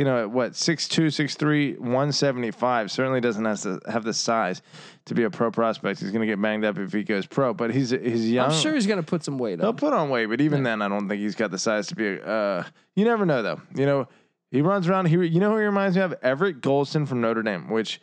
you 0.00 0.04
know, 0.06 0.22
at 0.22 0.30
what 0.30 0.52
6'2", 0.52 1.08
6'3", 1.08 1.78
175, 1.78 2.90
certainly 2.90 3.20
doesn't 3.20 3.44
have 3.44 3.60
to 3.60 3.80
have 3.86 4.02
the 4.02 4.14
size 4.14 4.62
to 5.04 5.14
be 5.14 5.24
a 5.24 5.30
pro 5.30 5.50
prospect. 5.50 6.00
He's 6.00 6.10
going 6.10 6.22
to 6.22 6.26
get 6.26 6.40
banged 6.40 6.64
up 6.64 6.78
if 6.78 6.90
he 6.90 7.02
goes 7.04 7.26
pro, 7.26 7.52
but 7.52 7.70
he's 7.74 7.90
he's 7.90 8.30
young. 8.30 8.50
I'm 8.50 8.56
sure 8.56 8.72
he's 8.72 8.86
going 8.86 8.96
to 8.98 9.06
put 9.06 9.22
some 9.22 9.36
weight 9.36 9.60
on. 9.60 9.66
He'll 9.66 9.74
put 9.74 9.92
on 9.92 10.08
weight, 10.08 10.26
but 10.26 10.40
even 10.40 10.60
Yeah. 10.60 10.70
then, 10.70 10.82
I 10.82 10.88
don't 10.88 11.06
think 11.06 11.20
he's 11.20 11.34
got 11.34 11.50
the 11.50 11.58
size 11.58 11.88
to 11.88 11.94
be. 11.96 12.18
Uh, 12.24 12.62
you 12.96 13.04
never 13.04 13.26
know, 13.26 13.42
though. 13.42 13.60
You 13.74 13.84
know, 13.84 14.08
he 14.50 14.62
runs 14.62 14.88
around. 14.88 15.06
He, 15.06 15.16
you 15.26 15.38
know, 15.38 15.50
who 15.50 15.58
he 15.58 15.64
reminds 15.64 15.96
me 15.96 16.02
of 16.02 16.14
Everett 16.22 16.62
Golson 16.62 17.06
from 17.06 17.20
Notre 17.20 17.42
Dame, 17.42 17.68
which, 17.68 18.00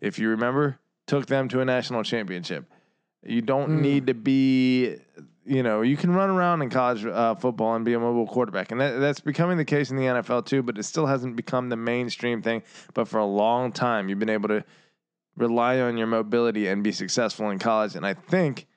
if 0.00 0.20
you 0.20 0.28
remember, 0.28 0.78
took 1.08 1.26
them 1.26 1.48
to 1.48 1.60
a 1.60 1.64
national 1.64 2.04
championship. 2.04 2.64
You 3.24 3.42
don't 3.42 3.70
Mm. 3.70 3.80
need 3.80 4.06
to 4.06 4.14
be. 4.14 4.96
You 5.50 5.64
know, 5.64 5.82
you 5.82 5.96
can 5.96 6.12
run 6.12 6.30
around 6.30 6.62
in 6.62 6.70
college 6.70 7.04
uh, 7.04 7.34
football 7.34 7.74
and 7.74 7.84
be 7.84 7.94
a 7.94 7.98
mobile 7.98 8.28
quarterback, 8.28 8.70
and 8.70 8.80
that, 8.80 9.00
that's 9.00 9.18
becoming 9.18 9.56
the 9.56 9.64
case 9.64 9.90
in 9.90 9.96
the 9.96 10.04
NFL 10.04 10.46
too. 10.46 10.62
But 10.62 10.78
it 10.78 10.84
still 10.84 11.06
hasn't 11.06 11.34
become 11.34 11.68
the 11.70 11.76
mainstream 11.76 12.40
thing. 12.40 12.62
But 12.94 13.08
for 13.08 13.18
a 13.18 13.24
long 13.24 13.72
time, 13.72 14.08
you've 14.08 14.20
been 14.20 14.30
able 14.30 14.48
to 14.48 14.64
rely 15.36 15.80
on 15.80 15.96
your 15.96 16.06
mobility 16.06 16.68
and 16.68 16.84
be 16.84 16.92
successful 16.92 17.50
in 17.50 17.58
college, 17.58 17.96
and 17.96 18.06
I 18.06 18.14
think 18.14 18.68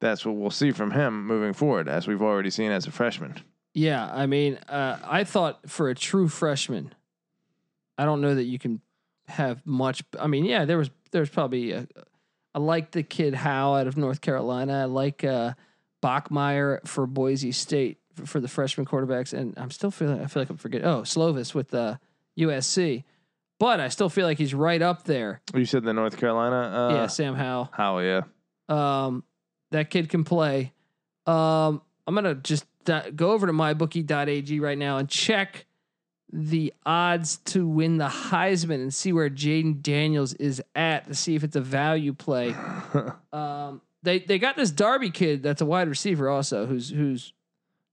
that's 0.00 0.26
what 0.26 0.34
we'll 0.34 0.50
see 0.50 0.72
from 0.72 0.90
him 0.90 1.24
moving 1.24 1.52
forward, 1.52 1.88
as 1.88 2.08
we've 2.08 2.20
already 2.20 2.50
seen 2.50 2.72
as 2.72 2.88
a 2.88 2.90
freshman. 2.90 3.36
Yeah, 3.72 4.10
I 4.12 4.26
mean, 4.26 4.56
uh, 4.68 4.98
I 5.04 5.22
thought 5.22 5.70
for 5.70 5.88
a 5.88 5.94
true 5.94 6.26
freshman, 6.26 6.96
I 7.96 8.04
don't 8.04 8.20
know 8.20 8.34
that 8.34 8.44
you 8.44 8.58
can 8.58 8.80
have 9.28 9.64
much. 9.64 10.02
I 10.18 10.26
mean, 10.26 10.44
yeah, 10.44 10.64
there 10.64 10.78
was 10.78 10.90
there's 11.12 11.30
probably 11.30 11.70
a, 11.70 11.86
I 12.56 12.58
like 12.58 12.90
the 12.90 13.04
kid 13.04 13.34
Howe 13.34 13.74
out 13.74 13.86
of 13.86 13.96
North 13.96 14.20
Carolina. 14.20 14.80
I 14.80 14.84
like 14.86 15.22
uh, 15.22 15.52
Bachmeier 16.02 16.86
for 16.86 17.06
Boise 17.06 17.52
State 17.52 17.98
for, 18.24 18.40
the 18.40 18.48
freshman 18.48 18.86
quarterbacks, 18.86 19.32
and 19.32 19.54
I'm 19.56 19.70
still 19.70 19.90
feeling 19.90 20.20
I 20.20 20.26
feel 20.26 20.42
like 20.42 20.50
I'm 20.50 20.56
forgetting. 20.56 20.86
Oh, 20.86 21.02
Slovis 21.02 21.54
with 21.54 21.68
the 21.68 21.98
USC, 22.38 23.04
but 23.58 23.80
I 23.80 23.88
still 23.88 24.08
feel 24.08 24.26
like 24.26 24.38
he's 24.38 24.54
right 24.54 24.82
up 24.82 25.04
there. 25.04 25.40
You 25.54 25.64
said 25.64 25.84
the 25.84 25.92
North 25.92 26.16
Carolina. 26.16 26.56
Uh, 26.56 26.94
yeah, 26.94 27.06
Sam 27.06 27.34
Howell. 27.34 27.70
Howell, 27.72 28.02
Yeah. 28.02 28.22
Um, 28.68 29.24
that 29.70 29.90
kid 29.90 30.08
can 30.08 30.24
play. 30.24 30.72
Um, 31.26 31.82
I'm 32.06 32.14
gonna 32.14 32.34
just 32.34 32.64
uh, 32.88 33.10
go 33.14 33.32
over 33.32 33.46
to 33.46 33.52
mybookie.ag 33.52 34.60
right 34.60 34.78
now 34.78 34.96
and 34.98 35.08
check 35.08 35.66
the 36.32 36.74
odds 36.84 37.38
to 37.38 37.66
win 37.66 37.96
the 37.96 38.08
Heisman 38.08 38.76
and 38.76 38.92
see 38.92 39.12
where 39.12 39.30
Jayden 39.30 39.80
Daniels 39.82 40.34
is 40.34 40.62
at 40.74 41.06
to 41.08 41.14
see 41.14 41.34
if 41.34 41.44
it's 41.44 41.56
a 41.56 41.60
value 41.60 42.12
play. 42.12 42.54
Um, 43.32 43.82
they 44.02 44.20
they 44.20 44.38
got 44.38 44.56
this 44.56 44.70
Darby 44.70 45.10
kid 45.10 45.42
that's 45.42 45.60
a 45.60 45.66
wide 45.66 45.88
receiver 45.88 46.28
also 46.28 46.66
who's 46.66 46.90
who's 46.90 47.32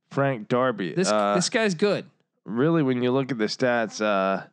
Frank 0.09 0.47
Darby. 0.47 0.93
this 0.93 1.09
uh, 1.09 1.35
this 1.35 1.49
guy's 1.49 1.75
good. 1.75 2.05
really, 2.45 2.83
when 2.83 3.01
you 3.01 3.11
look 3.11 3.31
at 3.31 3.37
the 3.37 3.45
stats, 3.45 4.01
uh, 4.01 4.45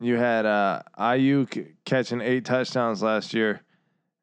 you 0.00 0.16
had 0.16 0.46
uh, 0.46 0.82
Aiyuk 0.98 1.74
catching 1.84 2.20
eight 2.20 2.44
touchdowns 2.44 3.02
last 3.02 3.34
year, 3.34 3.62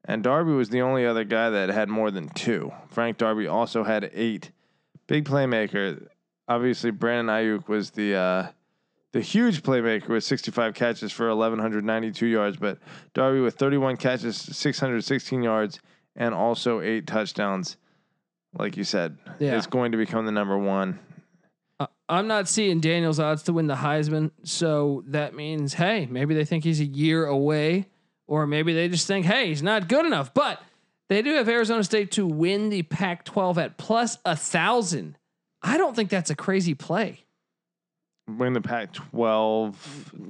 and 0.06 0.24
Darby 0.24 0.52
was 0.52 0.70
the 0.70 0.82
only 0.82 1.06
other 1.06 1.24
guy 1.24 1.50
that 1.52 1.70
had 1.70 1.90
more 1.90 2.12
than 2.12 2.30
two. 2.30 2.72
Frank 2.90 3.18
Darby 3.18 3.48
also 3.48 3.84
had 3.84 4.10
eight. 4.14 4.52
Big 5.08 5.26
playmaker. 5.26 6.08
Obviously, 6.48 6.92
Brandon 6.92 7.36
Aiyuk 7.36 7.68
was 7.68 7.92
the 7.92 8.16
uh, 8.16 8.48
the 9.12 9.22
huge 9.22 9.64
playmaker 9.64 10.10
with 10.10 10.26
65 10.26 10.74
catches 10.74 11.12
for 11.12 11.30
1,192 11.30 12.26
yards, 12.26 12.58
but 12.58 12.80
Darby 13.14 13.40
with 13.40 13.56
31 13.56 13.96
catches, 13.96 14.36
616 14.36 15.42
yards, 15.42 15.80
and 16.16 16.34
also 16.34 16.82
eight 16.82 17.08
touchdowns. 17.08 17.78
Like 18.58 18.78
you 18.78 18.84
said, 18.84 19.18
Yeah. 19.40 19.58
is 19.58 19.68
going 19.68 19.92
to 19.92 19.98
become 19.98 20.26
the 20.26 20.32
number 20.32 20.58
one. 20.58 21.00
Uh, 21.80 21.88
I'm 22.08 22.28
not 22.28 22.48
seeing 22.48 22.80
Daniels 22.80 23.20
odds 23.20 23.44
to 23.44 23.54
win 23.54 23.68
the 23.68 23.76
Heisman, 23.76 24.32
so 24.44 25.04
that 25.08 25.36
means 25.36 25.74
hey, 25.74 26.08
maybe 26.10 26.34
they 26.36 26.46
think 26.46 26.64
he's 26.64 26.80
a 26.80 26.86
year 26.86 27.26
away, 27.26 27.88
or 28.28 28.48
maybe 28.48 28.74
they 28.74 28.88
just 28.88 29.08
think 29.08 29.26
hey, 29.26 29.48
he's 29.50 29.62
not 29.64 29.90
good 29.90 30.06
enough. 30.06 30.34
But 30.34 30.62
they 31.10 31.22
do 31.22 31.36
have 31.36 31.50
Arizona 31.50 31.84
State 31.84 32.12
to 32.12 32.26
win 32.26 32.70
the 32.70 32.84
Pac-12 32.84 33.58
at 33.58 33.78
plus 33.78 34.18
a 34.24 34.36
thousand. 34.38 35.18
I 35.62 35.78
don't 35.78 35.96
think 35.96 36.10
that's 36.10 36.30
a 36.30 36.36
crazy 36.36 36.76
play. 36.76 37.26
win 38.28 38.54
the 38.54 38.62
Pac-12 38.62 39.76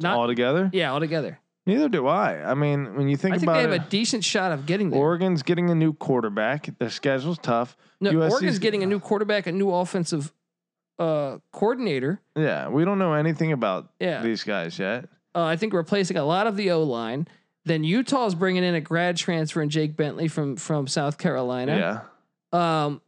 Not- 0.01 0.17
altogether? 0.17 0.69
Yeah, 0.73 0.91
altogether. 0.93 1.39
Neither 1.67 1.89
do 1.89 2.07
I. 2.07 2.43
I 2.49 2.53
mean, 2.53 2.95
when 2.95 3.07
you 3.09 3.17
think 3.17 3.35
about 3.35 3.35
I 3.35 3.39
think 3.39 3.43
about 3.43 3.53
they 3.55 3.61
have 3.61 3.71
it, 3.71 3.87
a 3.87 3.89
decent 3.89 4.23
shot 4.23 4.51
of 4.51 4.65
getting 4.67 4.91
there. 4.91 4.99
Oregon's 4.99 5.41
getting 5.41 5.69
a 5.71 5.75
new 5.75 5.93
quarterback. 5.93 6.69
Their 6.77 6.89
schedule's 6.91 7.39
tough. 7.39 7.75
no, 7.99 8.11
USC 8.11 8.27
's 8.29 8.33
Oregon's 8.33 8.59
getting 8.59 8.83
a 8.83 8.85
new 8.85 8.99
quarterback, 9.09 9.47
a 9.47 9.51
new 9.51 9.71
offensive 9.71 10.31
uh, 10.99 11.39
coordinator. 11.51 12.21
Yeah, 12.35 12.69
we 12.69 12.85
don't 12.85 12.99
know 12.99 13.13
anything 13.13 13.51
about 13.51 13.89
Yeah, 13.99 14.21
these 14.21 14.43
guys 14.43 14.77
yet. 14.77 15.05
uh, 15.33 15.43
I 15.43 15.55
think 15.55 15.73
replacing 15.73 16.17
a 16.17 16.23
lot 16.23 16.45
of 16.47 16.55
the 16.55 16.69
O 16.71 16.83
line. 16.83 17.27
Then 17.65 17.83
Utah's 17.83 18.35
bringing 18.35 18.63
in 18.63 18.75
a 18.75 18.81
grad 18.81 19.17
transfer 19.17 19.59
in 19.61 19.69
Jake 19.69 19.97
Bentley 19.97 20.27
from 20.27 20.55
from 20.57 20.85
South 20.87 21.17
Carolina. 21.17 22.03
Yeah. 22.53 22.85
Um, 22.85 23.01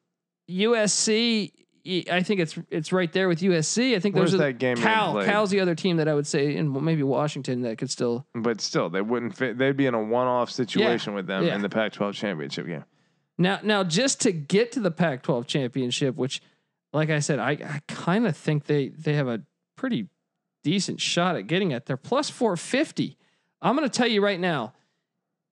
USC, 0.49 1.51
I 1.87 2.21
think 2.21 2.41
it's 2.41 2.57
it's 2.69 2.91
right 2.91 3.11
there 3.11 3.27
with 3.27 3.39
USC. 3.39 3.95
I 3.95 3.99
think 3.99 4.15
Where's 4.15 4.31
those 4.31 4.41
are 4.41 4.45
that 4.45 4.59
game 4.59 4.75
Cal. 4.77 5.13
played? 5.13 5.25
Cal's 5.25 5.49
the 5.49 5.61
other 5.61 5.75
team 5.75 5.97
that 5.97 6.07
I 6.07 6.13
would 6.13 6.27
say, 6.27 6.57
and 6.57 6.73
maybe 6.81 7.03
Washington 7.03 7.61
that 7.61 7.77
could 7.77 7.89
still. 7.89 8.25
But 8.33 8.59
still, 8.61 8.89
they 8.89 9.01
wouldn't 9.01 9.37
fit. 9.37 9.57
They'd 9.57 9.77
be 9.77 9.85
in 9.85 9.93
a 9.93 10.03
one-off 10.03 10.51
situation 10.51 11.13
with 11.13 11.27
them 11.27 11.45
yeah. 11.45 11.55
in 11.55 11.61
the 11.61 11.69
Pac-12 11.69 12.13
championship 12.13 12.67
game. 12.67 12.83
Now, 13.37 13.59
now 13.63 13.83
just 13.83 14.19
to 14.21 14.31
get 14.31 14.71
to 14.73 14.79
the 14.79 14.91
Pac-12 14.91 15.47
championship, 15.47 16.15
which, 16.15 16.41
like 16.91 17.09
I 17.09 17.19
said, 17.19 17.39
I, 17.39 17.51
I 17.51 17.81
kind 17.87 18.27
of 18.27 18.35
think 18.35 18.65
they 18.65 18.89
they 18.89 19.13
have 19.13 19.27
a 19.27 19.41
pretty 19.75 20.09
decent 20.63 20.99
shot 20.99 21.35
at 21.35 21.47
getting 21.47 21.71
it. 21.71 21.85
They're 21.85 21.95
plus 21.95 22.29
four 22.29 22.57
fifty. 22.57 23.17
I'm 23.61 23.75
going 23.75 23.89
to 23.89 23.95
tell 23.95 24.07
you 24.07 24.21
right 24.21 24.39
now 24.39 24.73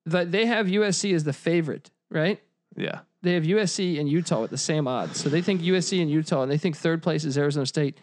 that 0.05 0.31
they 0.31 0.45
have 0.45 0.67
USC 0.67 1.13
as 1.13 1.23
the 1.23 1.33
favorite, 1.33 1.91
right? 2.09 2.41
Yeah. 2.75 2.99
They 3.25 3.33
have 3.33 3.43
USC 3.43 3.99
and 3.99 4.07
Utah 4.07 4.43
at 4.43 4.49
the 4.49 4.57
same 4.57 4.87
odds. 4.87 5.19
So 5.19 5.29
they 5.29 5.41
think 5.41 5.61
USC 5.61 6.01
and 6.01 6.09
Utah, 6.09 6.43
and 6.43 6.51
they 6.51 6.57
think 6.57 6.77
third 6.77 7.03
place 7.03 7.25
is 7.25 7.37
Arizona 7.37 7.65
State. 7.65 7.97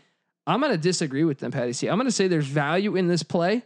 I'm 0.47 0.61
going 0.61 0.73
to 0.73 0.79
disagree 0.79 1.25
with 1.25 1.39
them, 1.39 1.53
Patty 1.53 1.73
C. 1.73 1.89
I'm 1.89 1.97
going 1.97 2.09
to 2.09 2.13
say 2.13 2.29
there's 2.29 2.47
value 2.47 2.97
in 2.97 3.07
this 3.07 3.23
play. 3.23 3.63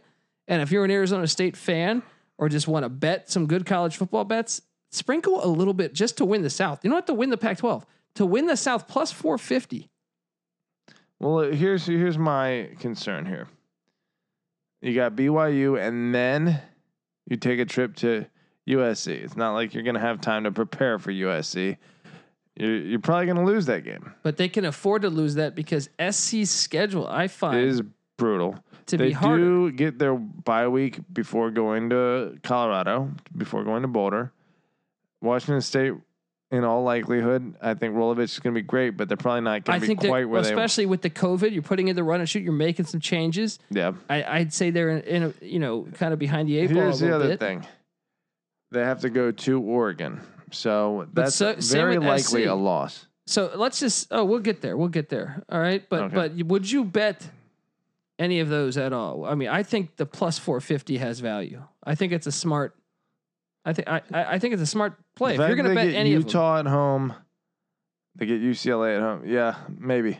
And 0.47 0.61
if 0.61 0.71
you're 0.71 0.85
an 0.85 0.91
Arizona 0.91 1.27
State 1.27 1.57
fan 1.57 2.03
or 2.37 2.49
just 2.49 2.67
want 2.67 2.83
to 2.83 2.89
bet 2.89 3.29
some 3.29 3.47
good 3.47 3.65
college 3.65 3.97
football 3.97 4.23
bets, 4.23 4.61
sprinkle 4.91 5.43
a 5.43 5.47
little 5.47 5.73
bit 5.73 5.93
just 5.93 6.17
to 6.17 6.25
win 6.25 6.43
the 6.43 6.49
South. 6.49 6.83
You 6.83 6.89
don't 6.89 6.97
have 6.97 7.05
to 7.05 7.13
win 7.13 7.31
the 7.31 7.37
Pac 7.37 7.57
12. 7.57 7.85
To 8.15 8.25
win 8.25 8.45
the 8.45 8.55
South 8.57 8.87
plus 8.87 9.11
450. 9.11 9.89
Well, 11.19 11.39
uh, 11.39 11.51
here's 11.51 11.87
here's 11.87 12.17
my 12.17 12.69
concern 12.79 13.25
here. 13.25 13.47
You 14.81 14.93
got 14.93 15.15
BYU, 15.15 15.79
and 15.79 16.13
then 16.13 16.61
you 17.27 17.37
take 17.37 17.59
a 17.59 17.65
trip 17.65 17.95
to 17.97 18.27
USC. 18.67 19.23
It's 19.23 19.37
not 19.37 19.53
like 19.53 19.73
you're 19.73 19.83
going 19.83 19.95
to 19.95 20.01
have 20.01 20.21
time 20.21 20.43
to 20.43 20.51
prepare 20.51 20.99
for 20.99 21.11
USC. 21.11 21.77
You're, 22.55 22.77
you're 22.77 22.99
probably 22.99 23.25
going 23.25 23.37
to 23.37 23.45
lose 23.45 23.65
that 23.67 23.83
game. 23.83 24.13
But 24.23 24.37
they 24.37 24.49
can 24.49 24.65
afford 24.65 25.03
to 25.03 25.09
lose 25.09 25.35
that 25.35 25.55
because 25.55 25.89
SC's 25.99 26.49
schedule, 26.49 27.07
I 27.07 27.27
find, 27.27 27.59
is 27.59 27.81
brutal. 28.17 28.55
to 28.87 28.97
they 28.97 29.07
be 29.07 29.11
harder. 29.13 29.43
do 29.43 29.71
get 29.71 29.99
their 29.99 30.15
bye 30.15 30.67
week 30.67 30.99
before 31.13 31.51
going 31.51 31.89
to 31.91 32.37
Colorado, 32.43 33.11
before 33.35 33.63
going 33.63 33.83
to 33.83 33.87
Boulder. 33.87 34.31
Washington 35.21 35.61
State, 35.61 35.93
in 36.51 36.63
all 36.63 36.83
likelihood, 36.83 37.55
I 37.61 37.73
think 37.73 37.95
Rolovich 37.95 38.23
is 38.23 38.39
going 38.39 38.53
to 38.53 38.61
be 38.61 38.65
great, 38.65 38.91
but 38.91 39.07
they're 39.07 39.17
probably 39.17 39.41
not 39.41 39.65
going 39.65 39.81
to 39.81 39.87
be 39.87 39.95
quite 39.95 40.29
where 40.29 40.41
especially 40.41 40.85
with 40.85 41.01
the 41.01 41.09
COVID, 41.09 41.51
you're 41.51 41.61
putting 41.61 41.89
in 41.89 41.95
the 41.95 42.03
run 42.03 42.19
and 42.21 42.29
shoot, 42.29 42.43
you're 42.43 42.53
making 42.53 42.85
some 42.85 43.01
changes. 43.01 43.59
Yeah. 43.69 43.93
I, 44.09 44.23
I'd 44.23 44.53
say 44.53 44.69
they're 44.69 44.89
in, 44.89 45.01
in 45.01 45.23
a, 45.23 45.33
you 45.45 45.59
know, 45.59 45.87
kind 45.95 46.13
of 46.13 46.19
behind 46.19 46.47
the 46.47 46.57
eight 46.57 46.67
ball 46.67 46.83
Here's 46.83 46.99
the 46.99 47.13
other 47.13 47.27
bit. 47.29 47.39
thing. 47.39 47.65
They 48.71 48.81
have 48.81 48.99
to 49.01 49.09
go 49.09 49.31
to 49.31 49.61
Oregon, 49.61 50.21
so 50.51 51.07
that's 51.13 51.35
so- 51.35 51.55
very 51.55 51.97
likely 51.99 52.43
SC. 52.43 52.49
a 52.49 52.53
loss. 52.53 53.07
So 53.25 53.51
let's 53.55 53.79
just 53.79 54.07
oh 54.11 54.23
we'll 54.23 54.39
get 54.39 54.61
there 54.61 54.77
we'll 54.77 54.87
get 54.87 55.09
there 55.09 55.43
all 55.49 55.59
right 55.59 55.83
but 55.89 56.03
Okay. 56.03 56.15
but 56.15 56.45
would 56.45 56.71
you 56.71 56.85
bet 56.85 57.27
any 58.17 58.39
of 58.39 58.47
those 58.47 58.77
at 58.77 58.93
all? 58.93 59.25
I 59.25 59.35
mean 59.35 59.49
I 59.49 59.63
think 59.63 59.97
the 59.97 60.05
plus 60.05 60.39
four 60.39 60.61
fifty 60.61 60.97
has 60.97 61.19
value. 61.19 61.61
I 61.83 61.95
think 61.95 62.13
it's 62.13 62.25
a 62.25 62.31
smart. 62.31 62.75
I 63.65 63.73
think 63.73 63.89
I 63.89 64.01
I 64.11 64.39
think 64.39 64.53
it's 64.53 64.63
a 64.63 64.65
smart 64.67 64.95
play. 65.15 65.33
If 65.33 65.39
you're 65.39 65.55
going 65.55 65.67
to 65.67 65.75
bet 65.75 65.93
any 65.93 66.13
of 66.13 66.23
Utah 66.23 66.59
at 66.59 66.67
home, 66.67 67.13
they 68.15 68.25
get 68.25 68.41
UCLA 68.41 68.95
at 68.95 69.01
home. 69.01 69.23
Yeah, 69.25 69.55
maybe, 69.77 70.19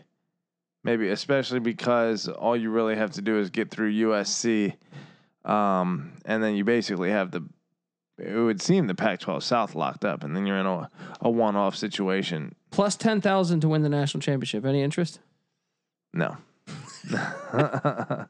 maybe, 0.84 1.08
especially 1.08 1.60
because 1.62 2.28
all 2.28 2.58
you 2.58 2.70
really 2.72 2.98
have 2.98 3.12
to 3.12 3.22
do 3.22 3.40
is 3.40 3.50
get 3.52 3.72
through 3.72 3.94
USC, 3.94 4.76
um, 5.46 6.12
and 6.26 6.44
then 6.44 6.56
you 6.56 6.66
basically 6.66 7.12
have 7.12 7.32
the. 7.32 7.42
It 8.20 8.36
would 8.36 8.62
seem 8.62 8.88
the 8.88 8.96
Pac-12 8.96 9.44
South 9.44 9.76
locked 9.76 10.04
up, 10.04 10.24
and 10.24 10.36
then 10.36 10.46
you're 10.48 10.58
in 10.58 10.66
a, 10.66 10.90
a 11.22 11.30
one-off 11.30 11.76
situation. 11.76 12.56
plus 12.72 12.96
ten 12.96 13.22
thousand 13.22 13.60
to 13.62 13.70
win 13.70 13.84
the 13.84 13.90
national 13.90 14.22
championship. 14.22 14.66
Any 14.66 14.82
interest? 14.82 15.20
No, 16.14 16.38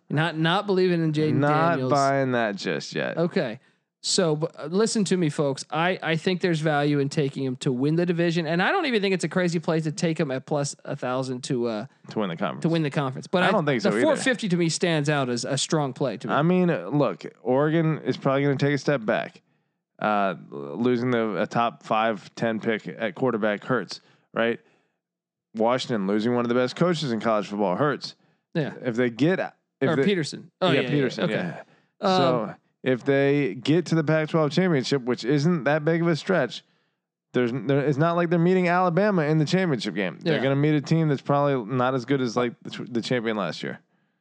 Not 0.09 0.37
not 0.37 0.65
believing 0.67 1.01
in 1.03 1.11
Jayden 1.13 1.35
not 1.35 1.71
Daniels. 1.71 1.91
buying 1.91 2.31
that 2.33 2.55
just 2.55 2.93
yet. 2.95 3.17
Okay. 3.17 3.59
So 4.01 4.35
but, 4.35 4.57
uh, 4.57 4.65
listen 4.67 5.03
to 5.05 5.17
me, 5.17 5.29
folks. 5.29 5.65
I, 5.71 5.97
I 6.03 6.15
think 6.17 6.41
there's 6.41 6.59
value 6.59 6.99
in 6.99 7.09
taking 7.09 7.43
him 7.43 7.55
to 7.57 7.71
win 7.71 7.95
the 7.95 8.05
division, 8.05 8.45
and 8.45 8.61
I 8.61 8.71
don't 8.71 8.85
even 8.85 9.01
think 9.01 9.13
it's 9.15 9.23
a 9.23 9.27
crazy 9.29 9.59
play 9.59 9.79
to 9.81 9.91
take 9.91 10.19
him 10.19 10.29
at 10.31 10.45
plus 10.45 10.75
a 10.85 10.95
thousand 10.95 11.43
to 11.45 11.67
uh 11.67 11.85
to 12.11 12.19
win 12.19 12.29
the 12.29 12.35
conference. 12.37 12.61
to 12.63 12.69
win 12.69 12.83
the 12.83 12.89
conference. 12.91 13.27
But 13.27 13.43
I 13.43 13.51
don't 13.51 13.65
think 13.65 13.81
so 13.81 13.89
The 13.89 13.97
either. 13.97 14.03
450 14.05 14.49
to 14.49 14.57
me 14.57 14.69
stands 14.69 15.09
out 15.09 15.29
as 15.29 15.45
a 15.45 15.57
strong 15.57 15.93
play 15.93 16.17
to 16.17 16.27
me. 16.27 16.33
I 16.33 16.41
mean, 16.43 16.67
look, 16.97 17.25
Oregon 17.41 17.99
is 18.05 18.17
probably 18.17 18.43
going 18.43 18.57
to 18.57 18.65
take 18.65 18.75
a 18.75 18.77
step 18.77 19.03
back. 19.05 19.41
Uh, 19.99 20.35
losing 20.51 21.09
the 21.09 21.41
a 21.41 21.47
top 21.47 21.81
five, 21.83 22.29
10 22.35 22.59
pick 22.59 22.87
at 22.87 23.15
quarterback 23.15 23.63
hurts, 23.63 23.99
right? 24.33 24.59
Washington 25.55 26.05
losing 26.07 26.35
one 26.35 26.45
of 26.45 26.49
the 26.49 26.55
best 26.55 26.75
coaches 26.75 27.11
in 27.11 27.19
college 27.19 27.47
football 27.47 27.75
hurts. 27.75 28.15
yeah, 28.53 28.73
If 28.83 28.95
they 28.95 29.09
get, 29.09 29.39
if 29.81 29.89
or 29.89 29.95
they, 29.95 30.03
Peterson. 30.03 30.51
Oh 30.61 30.71
yeah, 30.71 30.81
yeah, 30.81 30.89
Peterson, 30.89 31.23
Okay. 31.25 31.33
yeah. 31.33 31.61
Um, 31.99 32.15
so 32.17 32.55
if 32.83 33.03
they 33.03 33.55
get 33.55 33.87
to 33.87 33.95
the 33.95 34.03
Pac-12 34.03 34.51
championship, 34.51 35.01
which 35.03 35.25
isn't 35.25 35.63
that 35.63 35.83
big 35.83 36.01
of 36.03 36.07
a 36.07 36.15
stretch, 36.15 36.63
there's 37.33 37.51
there, 37.51 37.79
it's 37.79 37.97
not 37.97 38.15
like 38.15 38.29
they're 38.29 38.37
meeting 38.39 38.67
Alabama 38.67 39.23
in 39.23 39.39
the 39.39 39.45
championship 39.45 39.95
game. 39.95 40.19
They're 40.21 40.35
Yeah. 40.35 40.43
going 40.43 40.51
to 40.55 40.61
meet 40.61 40.75
a 40.75 40.81
team 40.81 41.07
that's 41.09 41.21
probably 41.21 41.73
not 41.75 41.95
as 41.95 42.05
good 42.05 42.21
as 42.21 42.37
like 42.37 42.53
the, 42.61 42.85
the 42.89 43.01
champion 43.01 43.35
last 43.35 43.63
year. 43.63 43.79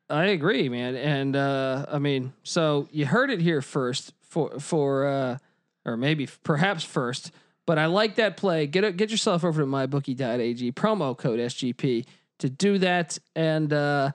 I 0.08 0.26
agree, 0.26 0.68
man. 0.68 0.96
And 0.96 1.36
uh, 1.36 1.84
I 1.90 1.98
mean, 1.98 2.32
so 2.44 2.88
you 2.90 3.04
heard 3.06 3.30
it 3.30 3.40
here 3.40 3.60
first 3.60 4.14
for 4.22 4.58
for 4.58 5.06
uh, 5.06 5.38
or 5.86 5.96
maybe 5.96 6.28
perhaps 6.42 6.84
first. 6.84 7.30
But 7.66 7.78
I 7.78 7.86
like 7.86 8.16
that 8.16 8.36
play. 8.36 8.66
Get 8.66 8.84
it, 8.84 8.96
get 8.96 9.10
yourself 9.10 9.42
over 9.44 9.62
to 9.62 9.66
mybookie.ag 9.66 10.72
promo 10.72 11.16
code 11.16 11.40
SGP 11.40 12.04
to 12.40 12.50
do 12.50 12.78
that. 12.78 13.18
And 13.34 13.72
uh, 13.72 14.12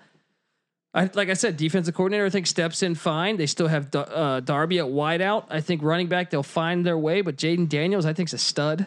I 0.94 1.10
like 1.14 1.30
I 1.30 1.34
said, 1.34 1.58
defensive 1.58 1.96
coordinator 1.96 2.26
I 2.26 2.30
think 2.30 2.48
steps 2.48 2.84
in 2.84 2.96
fine. 2.96 3.38
They 3.38 3.48
still 3.48 3.68
have 3.68 3.94
uh, 3.96 4.42
Darby 4.42 4.80
at 4.80 4.86
wideout. 4.86 5.46
I 5.50 5.60
think 5.62 5.82
running 5.84 6.08
back 6.08 6.30
they'll 6.30 6.44
find 6.44 6.86
their 6.86 6.98
way. 6.98 7.22
But 7.22 7.36
Jayden 7.38 7.68
Daniels 7.68 8.06
I 8.06 8.14
think 8.14 8.30
is 8.30 8.34
a 8.34 8.38
stud. 8.38 8.86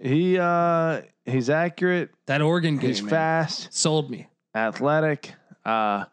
He 0.00 0.38
uh 0.38 1.02
he's 1.24 1.50
accurate. 1.50 2.10
That 2.26 2.42
Oregon 2.42 2.76
game 2.78 2.90
He's 2.90 3.02
man, 3.02 3.10
fast, 3.10 3.74
sold 3.74 4.10
me. 4.10 4.28
athletic. 4.54 5.34
Uh, 5.64 6.04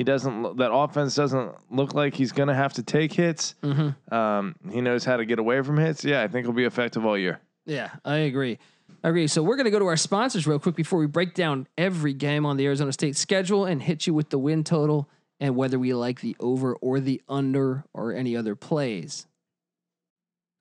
he 0.00 0.04
doesn't. 0.04 0.56
That 0.56 0.72
offense 0.72 1.14
doesn't 1.14 1.52
look 1.70 1.92
like 1.92 2.14
he's 2.14 2.32
going 2.32 2.48
to 2.48 2.54
have 2.54 2.72
to 2.72 2.82
take 2.82 3.12
hits. 3.12 3.54
Mm-hmm. 3.62 4.14
Um, 4.14 4.56
he 4.72 4.80
knows 4.80 5.04
how 5.04 5.18
to 5.18 5.26
get 5.26 5.38
away 5.38 5.60
from 5.60 5.76
hits. 5.76 6.02
Yeah, 6.02 6.22
I 6.22 6.28
think 6.28 6.46
he'll 6.46 6.54
be 6.54 6.64
effective 6.64 7.04
all 7.04 7.18
year. 7.18 7.38
Yeah, 7.66 7.90
I 8.02 8.16
agree. 8.20 8.58
I 9.04 9.10
agree. 9.10 9.26
So 9.26 9.42
we're 9.42 9.56
going 9.56 9.66
to 9.66 9.70
go 9.70 9.78
to 9.78 9.84
our 9.88 9.98
sponsors 9.98 10.46
real 10.46 10.58
quick 10.58 10.74
before 10.74 10.98
we 10.98 11.06
break 11.06 11.34
down 11.34 11.68
every 11.76 12.14
game 12.14 12.46
on 12.46 12.56
the 12.56 12.64
Arizona 12.64 12.92
State 12.92 13.14
schedule 13.14 13.66
and 13.66 13.82
hit 13.82 14.06
you 14.06 14.14
with 14.14 14.30
the 14.30 14.38
win 14.38 14.64
total 14.64 15.06
and 15.38 15.54
whether 15.54 15.78
we 15.78 15.92
like 15.92 16.22
the 16.22 16.34
over 16.40 16.76
or 16.76 16.98
the 16.98 17.20
under 17.28 17.84
or 17.92 18.14
any 18.14 18.34
other 18.34 18.56
plays. 18.56 19.26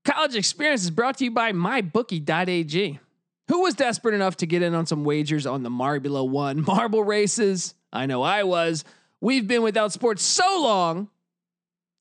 College 0.04 0.36
Experience 0.36 0.84
is 0.84 0.92
brought 0.92 1.18
to 1.20 1.24
you 1.24 1.32
by 1.32 1.54
MyBookie.ag. 1.54 3.00
Who 3.48 3.62
was 3.62 3.74
desperate 3.74 4.16
enough 4.16 4.36
to 4.38 4.46
get 4.46 4.64
in 4.64 4.76
on 4.76 4.86
some 4.86 5.06
wagers 5.06 5.46
on 5.46 5.64
the 5.64 5.70
Marbula 5.70 6.28
One 6.28 6.62
marble 6.68 7.06
races? 7.06 7.74
I 7.94 8.06
know 8.06 8.22
I 8.22 8.44
was. 8.44 8.84
We've 9.22 9.48
been 9.48 9.64
without 9.64 9.92
sports 9.92 10.24
so 10.24 10.62
long 10.62 11.10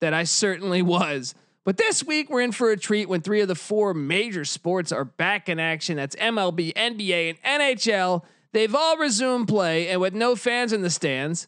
that 0.00 0.14
I 0.14 0.24
certainly 0.24 0.82
was. 0.82 1.34
But 1.64 1.76
this 1.76 2.04
week 2.04 2.30
we're 2.30 2.40
in 2.40 2.52
for 2.52 2.70
a 2.70 2.76
treat 2.76 3.08
when 3.08 3.20
three 3.20 3.40
of 3.40 3.48
the 3.48 3.54
four 3.54 3.92
major 3.92 4.44
sports 4.44 4.90
are 4.92 5.04
back 5.04 5.48
in 5.48 5.58
action. 5.58 5.96
That's 5.96 6.16
MLB, 6.16 6.72
NBA, 6.74 7.36
and 7.42 7.60
NHL. 7.62 8.24
They've 8.52 8.74
all 8.74 8.96
resumed 8.96 9.48
play, 9.48 9.88
and 9.88 10.00
with 10.00 10.14
no 10.14 10.34
fans 10.34 10.72
in 10.72 10.80
the 10.80 10.88
stands, 10.88 11.46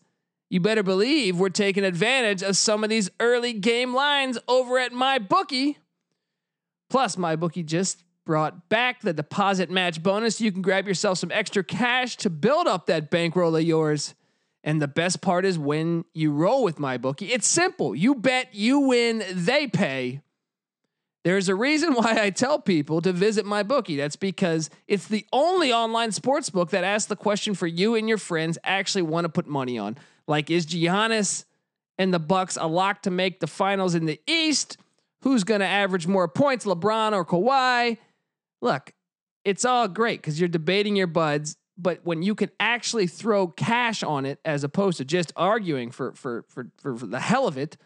you 0.51 0.61
better 0.61 0.83
believe 0.83 1.39
we're 1.39 1.49
taking 1.49 1.85
advantage 1.85 2.43
of 2.43 2.57
some 2.57 2.85
of 2.85 2.91
these 2.91 3.09
early 3.21 3.53
game 3.53 3.95
lines 3.95 4.37
over 4.47 4.79
at 4.79 4.93
MyBookie. 4.93 5.77
Plus, 6.91 7.17
MyBookie 7.17 7.65
just 7.65 8.03
brought 8.27 8.69
back 8.69 9.01
the 9.01 9.13
deposit 9.13 9.71
match 9.71 10.03
bonus. 10.03 10.41
You 10.41 10.53
can 10.53 10.61
grab 10.61 10.87
yourself 10.87 11.19
some 11.19 11.33
extra 11.33 11.65
cash 11.65 12.17
to 12.19 12.29
build 12.29 12.67
up 12.67 12.87
that 12.87 13.11
bankroll 13.11 13.57
of 13.57 13.63
yours. 13.63 14.15
And 14.63 14.81
the 14.81 14.89
best 14.89 15.21
part 15.21 15.45
is 15.45 15.59
when 15.59 16.05
you 16.13 16.33
roll 16.33 16.63
with 16.63 16.79
my 16.79 16.99
bookie, 16.99 17.33
it's 17.33 17.47
simple. 17.47 17.95
You 17.95 18.15
bet, 18.15 18.55
you 18.55 18.81
win, 18.81 19.25
they 19.33 19.67
pay. 19.67 20.21
There's 21.25 21.49
a 21.49 21.55
reason 21.55 21.95
why 21.95 22.19
I 22.21 22.31
tell 22.31 22.59
people 22.59 23.01
to 23.03 23.13
visit 23.13 23.47
my 23.47 23.63
bookie. 23.63 23.97
That's 23.97 24.17
because 24.17 24.71
it's 24.87 25.09
the 25.09 25.27
only 25.33 25.73
online 25.73 26.13
sports 26.13 26.51
book 26.51 26.71
that 26.71 26.85
asks 26.85 27.09
the 27.09 27.17
question 27.17 27.55
for 27.55 27.67
you 27.67 27.95
and 27.95 28.09
your 28.09 28.19
friends 28.19 28.59
actually 28.65 29.03
want 29.03 29.25
to 29.25 29.29
put 29.29 29.47
money 29.47 29.79
on. 29.79 29.97
Like, 30.27 30.51
is 30.51 30.67
Giannis 30.67 31.45
and 31.99 32.13
the 32.13 32.19
Bucks 32.19 32.57
a 32.61 32.67
lock 32.67 33.03
to 33.03 33.11
make 33.11 33.41
the 33.41 33.47
finals 33.47 33.95
in 33.95 34.07
the 34.07 34.21
East? 34.27 34.77
Who's 35.23 35.45
going 35.45 35.61
to 35.61 35.67
average 35.67 36.07
more 36.07 36.29
points, 36.29 36.65
LeBron 36.65 37.13
or 37.13 37.25
Kawhi? 37.25 37.99
Look, 38.63 38.93
it's 39.45 39.65
all 39.65 39.89
great 39.89 40.21
because 40.21 40.39
you're 40.39 40.49
debating 40.49 40.97
your 40.97 41.07
buds, 41.07 41.57
but 41.83 42.01
when 42.05 42.23
you 42.23 42.35
can 42.35 42.51
actually 42.59 43.07
throw 43.07 43.49
cash 43.49 44.03
on 44.03 44.27
it 44.27 44.39
as 44.45 44.65
opposed 44.65 44.99
to 44.99 45.05
just 45.05 45.33
arguing 45.37 45.91
for 45.91 46.13
for 46.13 46.45
for 46.49 46.71
for, 46.79 46.97
for 46.97 47.07
the 47.07 47.21
hell 47.21 47.47
of 47.47 47.57
it, 47.57 47.77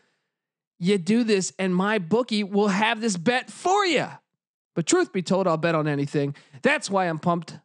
you 0.78 0.98
do 0.98 1.24
this, 1.24 1.52
and 1.58 1.74
my 1.74 1.98
bookie 1.98 2.44
will 2.44 2.68
have 2.68 3.00
this 3.00 3.16
bet 3.16 3.50
for 3.50 3.84
you. 3.84 4.06
But 4.74 4.86
truth 4.86 5.12
be 5.12 5.22
told, 5.22 5.46
I'll 5.46 5.56
bet 5.56 5.74
on 5.74 5.86
anything. 5.86 6.34
That's 6.62 6.90
why 6.90 7.06
I'm 7.06 7.18
pumped. 7.18 7.58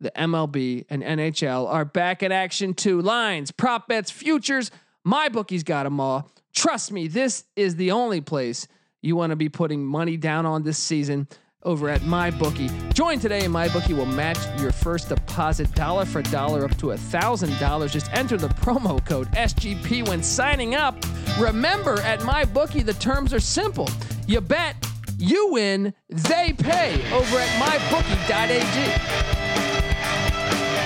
The 0.00 0.12
MLB 0.16 0.86
and 0.90 1.02
NHL 1.02 1.68
are 1.68 1.84
back 1.84 2.22
in 2.22 2.32
action 2.32 2.74
too. 2.74 3.00
Lines, 3.00 3.50
prop 3.50 3.88
bets, 3.88 4.10
futures. 4.10 4.70
My 5.04 5.28
bookie's 5.28 5.62
got 5.62 5.84
them 5.84 6.00
all. 6.00 6.30
Trust 6.54 6.92
me, 6.92 7.08
this 7.08 7.44
is 7.56 7.76
the 7.76 7.92
only 7.92 8.20
place 8.20 8.66
you 9.00 9.16
want 9.16 9.30
to 9.30 9.36
be 9.36 9.48
putting 9.48 9.84
money 9.84 10.16
down 10.16 10.46
on 10.46 10.62
this 10.62 10.78
season 10.78 11.28
over 11.64 11.88
at 11.88 12.00
MyBookie. 12.02 12.92
Join 12.94 13.18
today 13.18 13.44
and 13.44 13.54
MyBookie 13.54 13.96
will 13.96 14.06
match 14.06 14.38
your 14.60 14.72
first 14.72 15.08
deposit 15.08 15.72
dollar 15.74 16.04
for 16.04 16.22
dollar 16.22 16.64
up 16.64 16.76
to 16.78 16.92
a 16.92 16.96
$1,000. 16.96 17.90
Just 17.90 18.12
enter 18.12 18.36
the 18.36 18.48
promo 18.48 19.04
code 19.04 19.28
SGP 19.32 20.06
when 20.08 20.22
signing 20.22 20.74
up. 20.74 20.96
Remember, 21.38 22.00
at 22.02 22.20
MyBookie, 22.20 22.84
the 22.84 22.94
terms 22.94 23.32
are 23.32 23.40
simple. 23.40 23.88
You 24.26 24.40
bet, 24.40 24.76
you 25.18 25.48
win, 25.52 25.94
they 26.08 26.54
pay 26.58 26.94
over 27.12 27.38
at 27.38 27.48
MyBookie.ag. 27.60 29.32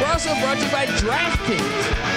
We're 0.00 0.12
also 0.12 0.34
brought 0.40 0.58
to 0.58 0.64
you 0.64 0.70
by 0.70 0.86
DraftKings. 0.86 2.16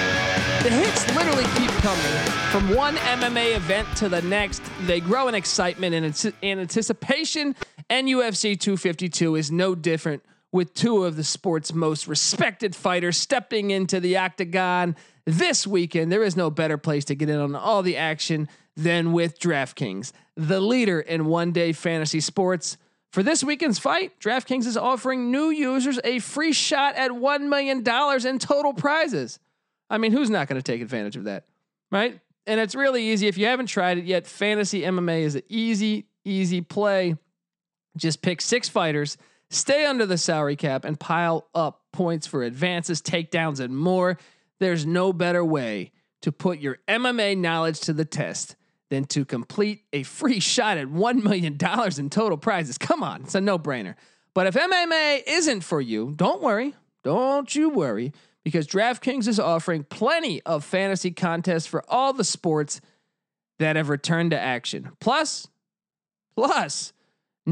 The 0.62 0.68
hits 0.68 1.06
literally 1.16 1.44
keep 1.56 1.70
coming 1.80 2.40
from 2.50 2.74
one 2.76 2.96
MMA 2.96 3.56
event 3.56 3.88
to 3.96 4.10
the 4.10 4.20
next. 4.20 4.60
They 4.82 5.00
grow 5.00 5.28
in 5.28 5.34
excitement 5.34 5.94
and 5.94 6.34
and 6.42 6.60
anticipation, 6.60 7.56
and 7.90 8.06
UFC 8.06 8.58
252 8.58 9.34
is 9.34 9.50
no 9.50 9.74
different. 9.74 10.22
With 10.52 10.74
two 10.74 11.04
of 11.04 11.16
the 11.16 11.24
sport's 11.24 11.72
most 11.72 12.08
respected 12.08 12.74
fighters 12.74 13.16
stepping 13.16 13.70
into 13.70 14.00
the 14.00 14.16
octagon 14.16 14.96
this 15.24 15.66
weekend, 15.66 16.10
there 16.10 16.22
is 16.22 16.36
no 16.36 16.50
better 16.50 16.78
place 16.78 17.04
to 17.06 17.14
get 17.14 17.28
in 17.28 17.38
on 17.38 17.54
all 17.54 17.82
the 17.82 17.96
action 17.96 18.48
than 18.76 19.12
with 19.12 19.38
DraftKings, 19.38 20.12
the 20.36 20.60
leader 20.60 21.00
in 21.00 21.26
one 21.26 21.52
day 21.52 21.72
fantasy 21.72 22.20
sports. 22.20 22.78
For 23.12 23.22
this 23.22 23.44
weekend's 23.44 23.78
fight, 23.78 24.18
DraftKings 24.20 24.66
is 24.66 24.76
offering 24.76 25.30
new 25.30 25.50
users 25.50 25.98
a 26.04 26.20
free 26.20 26.52
shot 26.52 26.94
at 26.94 27.10
$1 27.10 27.40
million 27.48 27.78
in 27.78 28.38
total 28.38 28.72
prizes. 28.72 29.40
I 29.88 29.98
mean, 29.98 30.12
who's 30.12 30.30
not 30.30 30.48
going 30.48 30.60
to 30.60 30.72
take 30.72 30.80
advantage 30.80 31.16
of 31.16 31.24
that? 31.24 31.44
Right? 31.90 32.20
And 32.46 32.60
it's 32.60 32.76
really 32.76 33.10
easy. 33.10 33.26
If 33.26 33.36
you 33.36 33.46
haven't 33.46 33.66
tried 33.66 33.98
it 33.98 34.04
yet, 34.04 34.26
fantasy 34.26 34.82
MMA 34.82 35.22
is 35.22 35.34
an 35.34 35.42
easy, 35.48 36.06
easy 36.24 36.60
play. 36.60 37.16
Just 37.96 38.22
pick 38.22 38.40
six 38.40 38.68
fighters, 38.68 39.16
stay 39.50 39.84
under 39.84 40.06
the 40.06 40.18
salary 40.18 40.56
cap, 40.56 40.84
and 40.84 40.98
pile 40.98 41.48
up 41.54 41.82
points 41.92 42.26
for 42.26 42.42
advances, 42.42 43.02
takedowns, 43.02 43.60
and 43.60 43.76
more. 43.76 44.18
There's 44.58 44.86
no 44.86 45.12
better 45.12 45.44
way 45.44 45.92
to 46.22 46.32
put 46.32 46.58
your 46.58 46.78
MMA 46.86 47.36
knowledge 47.38 47.80
to 47.80 47.92
the 47.92 48.04
test 48.04 48.56
than 48.90 49.04
to 49.04 49.24
complete 49.24 49.84
a 49.92 50.02
free 50.02 50.40
shot 50.40 50.76
at 50.76 50.88
$1 50.88 51.22
million 51.22 51.58
in 51.98 52.10
total 52.10 52.36
prizes. 52.36 52.78
Come 52.78 53.02
on, 53.02 53.22
it's 53.22 53.34
a 53.34 53.40
no 53.40 53.58
brainer. 53.58 53.94
But 54.34 54.46
if 54.46 54.54
MMA 54.54 55.22
isn't 55.26 55.62
for 55.62 55.80
you, 55.80 56.12
don't 56.16 56.42
worry. 56.42 56.74
Don't 57.02 57.54
you 57.54 57.70
worry 57.70 58.12
because 58.44 58.66
DraftKings 58.66 59.28
is 59.28 59.40
offering 59.40 59.84
plenty 59.84 60.42
of 60.42 60.64
fantasy 60.64 61.10
contests 61.10 61.66
for 61.66 61.84
all 61.88 62.12
the 62.12 62.24
sports 62.24 62.80
that 63.58 63.76
have 63.76 63.88
returned 63.88 64.30
to 64.30 64.40
action. 64.40 64.90
Plus, 65.00 65.48
plus, 66.36 66.92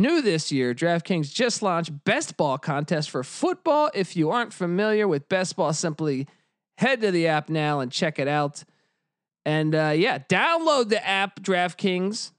new 0.00 0.22
this 0.22 0.50
year, 0.50 0.74
DraftKings 0.74 1.32
just 1.32 1.62
launched 1.62 2.04
Best 2.04 2.36
Ball 2.36 2.58
contest 2.58 3.10
for 3.10 3.22
football. 3.22 3.90
If 3.94 4.16
you 4.16 4.30
aren't 4.30 4.52
familiar 4.52 5.06
with 5.06 5.28
Best 5.28 5.56
Ball, 5.56 5.72
simply 5.72 6.26
head 6.78 7.00
to 7.00 7.10
the 7.10 7.26
app 7.26 7.48
now 7.48 7.80
and 7.80 7.90
check 7.90 8.18
it 8.18 8.28
out. 8.28 8.64
And 9.44 9.74
uh, 9.74 9.92
yeah, 9.94 10.18
download 10.18 10.88
the 10.88 11.06
app 11.06 11.40
DraftKings 11.40 12.32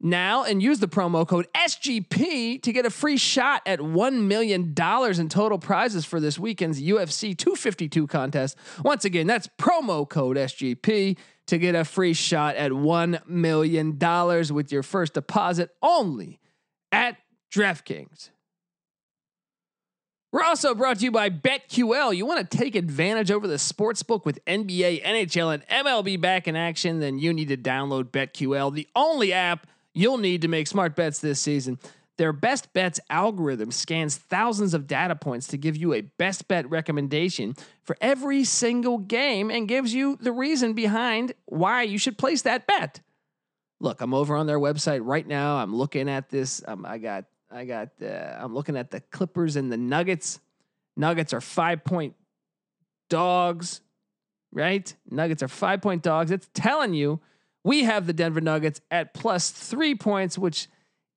now 0.00 0.44
and 0.44 0.62
use 0.62 0.80
the 0.80 0.88
promo 0.88 1.26
code 1.26 1.46
SGP 1.54 2.62
to 2.62 2.72
get 2.72 2.86
a 2.86 2.90
free 2.90 3.16
shot 3.16 3.62
at 3.64 3.78
$1 3.78 4.22
million 4.22 4.74
in 4.76 5.28
total 5.28 5.58
prizes 5.58 6.04
for 6.04 6.20
this 6.20 6.38
weekend's 6.38 6.82
UFC 6.82 7.36
252 7.36 8.06
contest. 8.06 8.56
Once 8.84 9.04
again, 9.04 9.26
that's 9.26 9.48
promo 9.58 10.08
code 10.08 10.36
SGP 10.36 11.16
to 11.46 11.58
get 11.58 11.74
a 11.74 11.84
free 11.84 12.12
shot 12.12 12.56
at 12.56 12.72
$1 12.72 13.26
million 13.28 13.98
with 13.98 14.72
your 14.72 14.82
first 14.82 15.14
deposit 15.14 15.70
only 15.82 16.38
at 16.94 17.16
DraftKings. 17.52 18.30
We're 20.32 20.42
also 20.42 20.74
brought 20.74 20.98
to 20.98 21.04
you 21.04 21.12
by 21.12 21.30
BetQL. 21.30 22.16
You 22.16 22.26
want 22.26 22.50
to 22.50 22.56
take 22.56 22.74
advantage 22.74 23.30
over 23.30 23.46
the 23.46 23.58
sports 23.58 24.02
book 24.02 24.26
with 24.26 24.44
NBA, 24.46 25.04
NHL, 25.04 25.54
and 25.54 25.66
MLB 25.68 26.20
back 26.20 26.48
in 26.48 26.56
action? 26.56 26.98
Then 26.98 27.18
you 27.18 27.32
need 27.32 27.48
to 27.48 27.56
download 27.56 28.10
BetQL, 28.10 28.74
the 28.74 28.88
only 28.96 29.32
app 29.32 29.66
you'll 29.92 30.18
need 30.18 30.42
to 30.42 30.48
make 30.48 30.66
smart 30.66 30.96
bets 30.96 31.20
this 31.20 31.40
season. 31.40 31.78
Their 32.16 32.32
best 32.32 32.72
bets 32.72 33.00
algorithm 33.10 33.72
scans 33.72 34.16
thousands 34.16 34.74
of 34.74 34.86
data 34.86 35.16
points 35.16 35.48
to 35.48 35.56
give 35.56 35.76
you 35.76 35.94
a 35.94 36.02
best 36.02 36.46
bet 36.46 36.68
recommendation 36.68 37.54
for 37.82 37.96
every 38.00 38.44
single 38.44 38.98
game 38.98 39.50
and 39.50 39.68
gives 39.68 39.94
you 39.94 40.16
the 40.20 40.32
reason 40.32 40.74
behind 40.74 41.32
why 41.46 41.82
you 41.82 41.98
should 41.98 42.18
place 42.18 42.42
that 42.42 42.66
bet. 42.66 43.00
Look, 43.84 44.00
I'm 44.00 44.14
over 44.14 44.34
on 44.34 44.46
their 44.46 44.58
website 44.58 45.00
right 45.02 45.26
now. 45.26 45.56
I'm 45.56 45.76
looking 45.76 46.08
at 46.08 46.30
this. 46.30 46.62
Um, 46.66 46.86
I 46.86 46.96
got 46.96 47.26
I 47.50 47.66
got 47.66 47.90
uh, 48.02 48.34
I'm 48.40 48.54
looking 48.54 48.78
at 48.78 48.90
the 48.90 49.00
Clippers 49.00 49.56
and 49.56 49.70
the 49.70 49.76
Nuggets. 49.76 50.40
Nuggets 50.96 51.34
are 51.34 51.42
5 51.42 51.84
point 51.84 52.14
dogs, 53.10 53.82
right? 54.52 54.92
Nuggets 55.10 55.42
are 55.42 55.48
5 55.48 55.82
point 55.82 56.02
dogs. 56.02 56.30
It's 56.30 56.48
telling 56.54 56.94
you 56.94 57.20
we 57.62 57.84
have 57.84 58.06
the 58.06 58.14
Denver 58.14 58.40
Nuggets 58.40 58.80
at 58.90 59.12
plus 59.12 59.50
3 59.50 59.94
points 59.96 60.38
which 60.38 60.68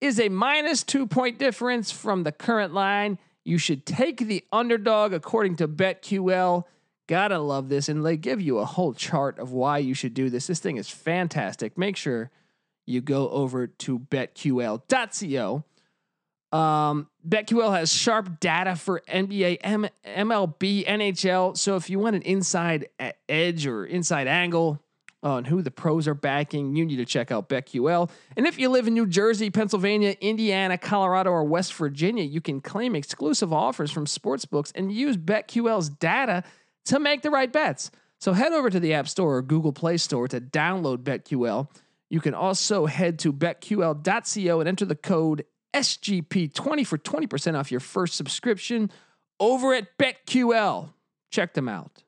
is 0.02 0.20
a 0.20 0.28
minus 0.28 0.84
2 0.84 1.08
point 1.08 1.40
difference 1.40 1.90
from 1.90 2.24
the 2.24 2.34
current 2.34 2.74
line. 2.74 3.18
You 3.46 3.58
should 3.58 3.86
take 3.86 4.18
the 4.18 4.44
underdog 4.52 5.14
according 5.14 5.56
to 5.58 5.70
BetQL. 5.70 6.66
Gotta 7.08 7.40
love 7.40 7.70
this. 7.70 7.88
And 7.88 8.06
they 8.06 8.18
give 8.18 8.42
you 8.42 8.58
a 8.58 8.66
whole 8.66 8.94
chart 8.94 9.40
of 9.40 9.54
why 9.54 9.78
you 9.78 9.94
should 9.94 10.14
do 10.14 10.30
this. 10.30 10.48
This 10.48 10.60
thing 10.60 10.76
is 10.76 10.90
fantastic. 10.90 11.78
Make 11.78 11.96
sure 11.96 12.30
you 12.88 13.02
go 13.02 13.30
over 13.30 13.68
to 13.68 14.00
betql.co 14.00 15.64
um, 16.52 17.10
BetQL 17.28 17.78
has 17.78 17.92
sharp 17.92 18.40
data 18.40 18.76
for 18.76 19.02
NBA, 19.10 19.58
M- 19.62 19.90
MLB, 20.06 20.86
NHL. 20.88 21.58
So 21.58 21.76
if 21.76 21.90
you 21.90 22.00
want 22.00 22.16
an 22.16 22.22
inside 22.22 22.88
edge 23.28 23.68
or 23.68 23.86
inside 23.86 24.28
angle 24.28 24.82
on 25.24 25.44
who 25.44 25.62
the 25.62 25.72
pros 25.72 26.08
are 26.08 26.14
backing, 26.14 26.76
you 26.76 26.86
need 26.86 26.98
to 26.98 27.06
check 27.06 27.32
out 27.32 27.50
BetQL. 27.50 28.10
And 28.38 28.48
if 28.48 28.58
you 28.58 28.70
live 28.70 28.88
in 28.88 28.94
New 28.94 29.08
Jersey, 29.08 29.50
Pennsylvania, 29.50 30.16
Indiana, 30.22 30.78
Colorado, 30.78 31.32
or 31.32 31.44
West 31.44 31.74
Virginia, 31.74 32.24
you 32.24 32.40
can 32.40 32.62
claim 32.62 32.96
exclusive 32.96 33.52
offers 33.52 33.92
from 33.92 34.06
sportsbooks 34.06 34.72
and 34.74 34.92
use 34.92 35.18
BetQL's 35.18 35.90
data 35.90 36.44
to 36.86 37.00
make 37.00 37.24
the 37.24 37.30
right 37.30 37.52
bets. 37.52 37.92
So 38.20 38.32
head 38.32 38.54
over 38.54 38.70
to 38.70 38.80
the 38.80 38.94
App 38.94 39.08
Store 39.10 39.38
or 39.38 39.42
Google 39.42 39.74
Play 39.74 39.98
Store 39.98 40.28
to 40.30 40.40
download 40.40 41.00
BetQL. 41.00 41.68
You 42.10 42.22
can 42.22 42.34
also 42.34 42.86
head 42.86 43.20
to 43.20 43.34
betql.co 43.34 44.60
and 44.60 44.70
enter 44.70 44.86
the 44.86 44.96
code 44.96 45.46
SGP20 45.74 46.88
for 46.88 46.98
20% 46.98 47.60
off 47.60 47.72
your 47.72 47.80
first 47.80 48.16
subscription 48.16 48.92
over 49.40 49.74
at 49.74 49.98
BetQL. 49.98 50.90
Check 51.32 51.54
them 51.54 51.68
out. 51.68 52.04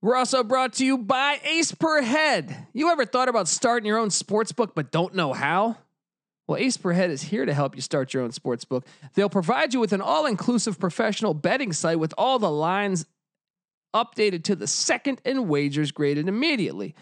We're 0.00 0.16
also 0.16 0.42
brought 0.42 0.72
to 0.74 0.84
you 0.84 0.98
by 0.98 1.40
Ace 1.44 1.72
Per 1.72 2.02
Head. 2.02 2.66
You 2.72 2.90
ever 2.90 3.04
thought 3.04 3.28
about 3.28 3.46
starting 3.46 3.86
your 3.86 3.98
own 3.98 4.10
sports 4.10 4.50
book 4.50 4.74
but 4.74 4.90
don't 4.90 5.14
know 5.14 5.32
how? 5.32 5.76
Well, 6.48 6.58
Ace 6.58 6.76
Per 6.76 6.92
Head 6.92 7.10
is 7.10 7.22
here 7.22 7.46
to 7.46 7.54
help 7.54 7.76
you 7.76 7.82
start 7.82 8.12
your 8.12 8.24
own 8.24 8.32
sports 8.32 8.64
book. 8.64 8.84
They'll 9.14 9.28
provide 9.28 9.72
you 9.72 9.78
with 9.80 9.92
an 9.92 10.00
all 10.00 10.26
inclusive 10.26 10.80
professional 10.80 11.34
betting 11.34 11.72
site 11.72 12.00
with 12.00 12.12
all 12.18 12.40
the 12.40 12.50
lines 12.50 13.06
updated 13.94 14.42
to 14.44 14.56
the 14.56 14.66
second 14.66 15.20
and 15.24 15.48
wagers 15.48 15.92
graded 15.92 16.26
immediately. 16.26 16.96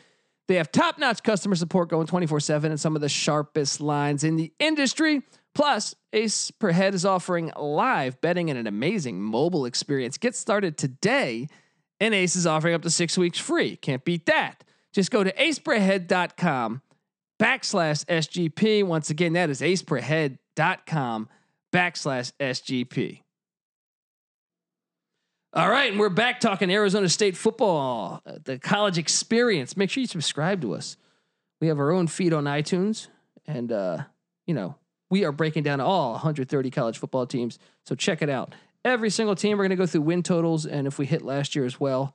They 0.51 0.57
have 0.57 0.73
top 0.73 0.99
notch 0.99 1.23
customer 1.23 1.55
support 1.55 1.91
going 1.91 2.09
24 2.09 2.41
7 2.41 2.73
and 2.73 2.81
some 2.81 2.97
of 2.97 3.03
the 3.03 3.09
sharpest 3.09 3.81
lines 3.81 4.25
in 4.25 4.35
the 4.35 4.53
industry. 4.59 5.23
Plus, 5.55 5.95
Ace 6.13 6.51
Per 6.51 6.73
Head 6.73 6.93
is 6.93 7.07
offering 7.07 7.53
live 7.57 8.21
betting 8.21 8.51
and 8.51 8.59
an 8.59 8.67
amazing 8.67 9.23
mobile 9.23 9.65
experience. 9.65 10.19
Get 10.19 10.35
started 10.35 10.77
today, 10.77 11.47
and 12.01 12.13
Ace 12.15 12.35
is 12.35 12.49
offering 12.49 12.75
up 12.75 12.83
to 12.83 12.91
six 12.91 13.17
weeks 13.17 13.39
free. 13.39 13.77
Can't 13.77 14.05
beat 14.05 14.27
that. 14.27 14.65
Just 14.93 15.13
go 15.13 15.23
to 15.23 15.33
aceperhead.com 15.35 16.83
backslash 17.41 18.05
SGP. 18.07 18.83
Once 18.83 19.09
again, 19.09 19.35
that 19.35 19.51
is 19.51 19.61
aceperhead.com 19.61 21.29
backslash 21.73 22.33
SGP. 22.41 23.23
All 25.53 25.69
right, 25.69 25.91
and 25.91 25.99
we're 25.99 26.11
back 26.11 26.39
talking 26.39 26.71
Arizona 26.71 27.09
State 27.09 27.37
football, 27.37 28.23
uh, 28.25 28.35
the 28.45 28.57
college 28.57 28.99
experience. 28.99 29.77
Make 29.77 29.91
sure 29.91 30.01
you 30.01 30.07
subscribe 30.07 30.61
to 30.61 30.77
us. 30.77 30.97
We 31.61 31.67
have 31.67 31.81
our 31.81 31.91
own 31.91 32.07
feed 32.07 32.33
on 32.33 32.45
iTunes, 32.45 33.09
and 33.49 33.73
uh, 33.73 34.05
you 34.47 34.55
know 34.55 34.77
we 35.11 35.25
are 35.25 35.33
breaking 35.33 35.65
down 35.65 35.81
all 35.81 36.13
130 36.13 36.71
college 36.71 36.99
football 36.99 37.27
teams. 37.27 37.59
So 37.85 37.97
check 37.97 38.23
it 38.23 38.31
out. 38.31 38.55
Every 38.85 39.11
single 39.11 39.35
team, 39.35 39.59
we're 39.59 39.65
going 39.65 39.71
to 39.71 39.77
go 39.77 39.87
through 39.87 40.03
win 40.03 40.23
totals, 40.23 40.67
and 40.67 40.87
if 40.87 41.01
we 41.01 41.07
hit 41.07 41.23
last 41.23 41.57
year 41.57 41.65
as 41.65 41.81
well. 41.81 42.15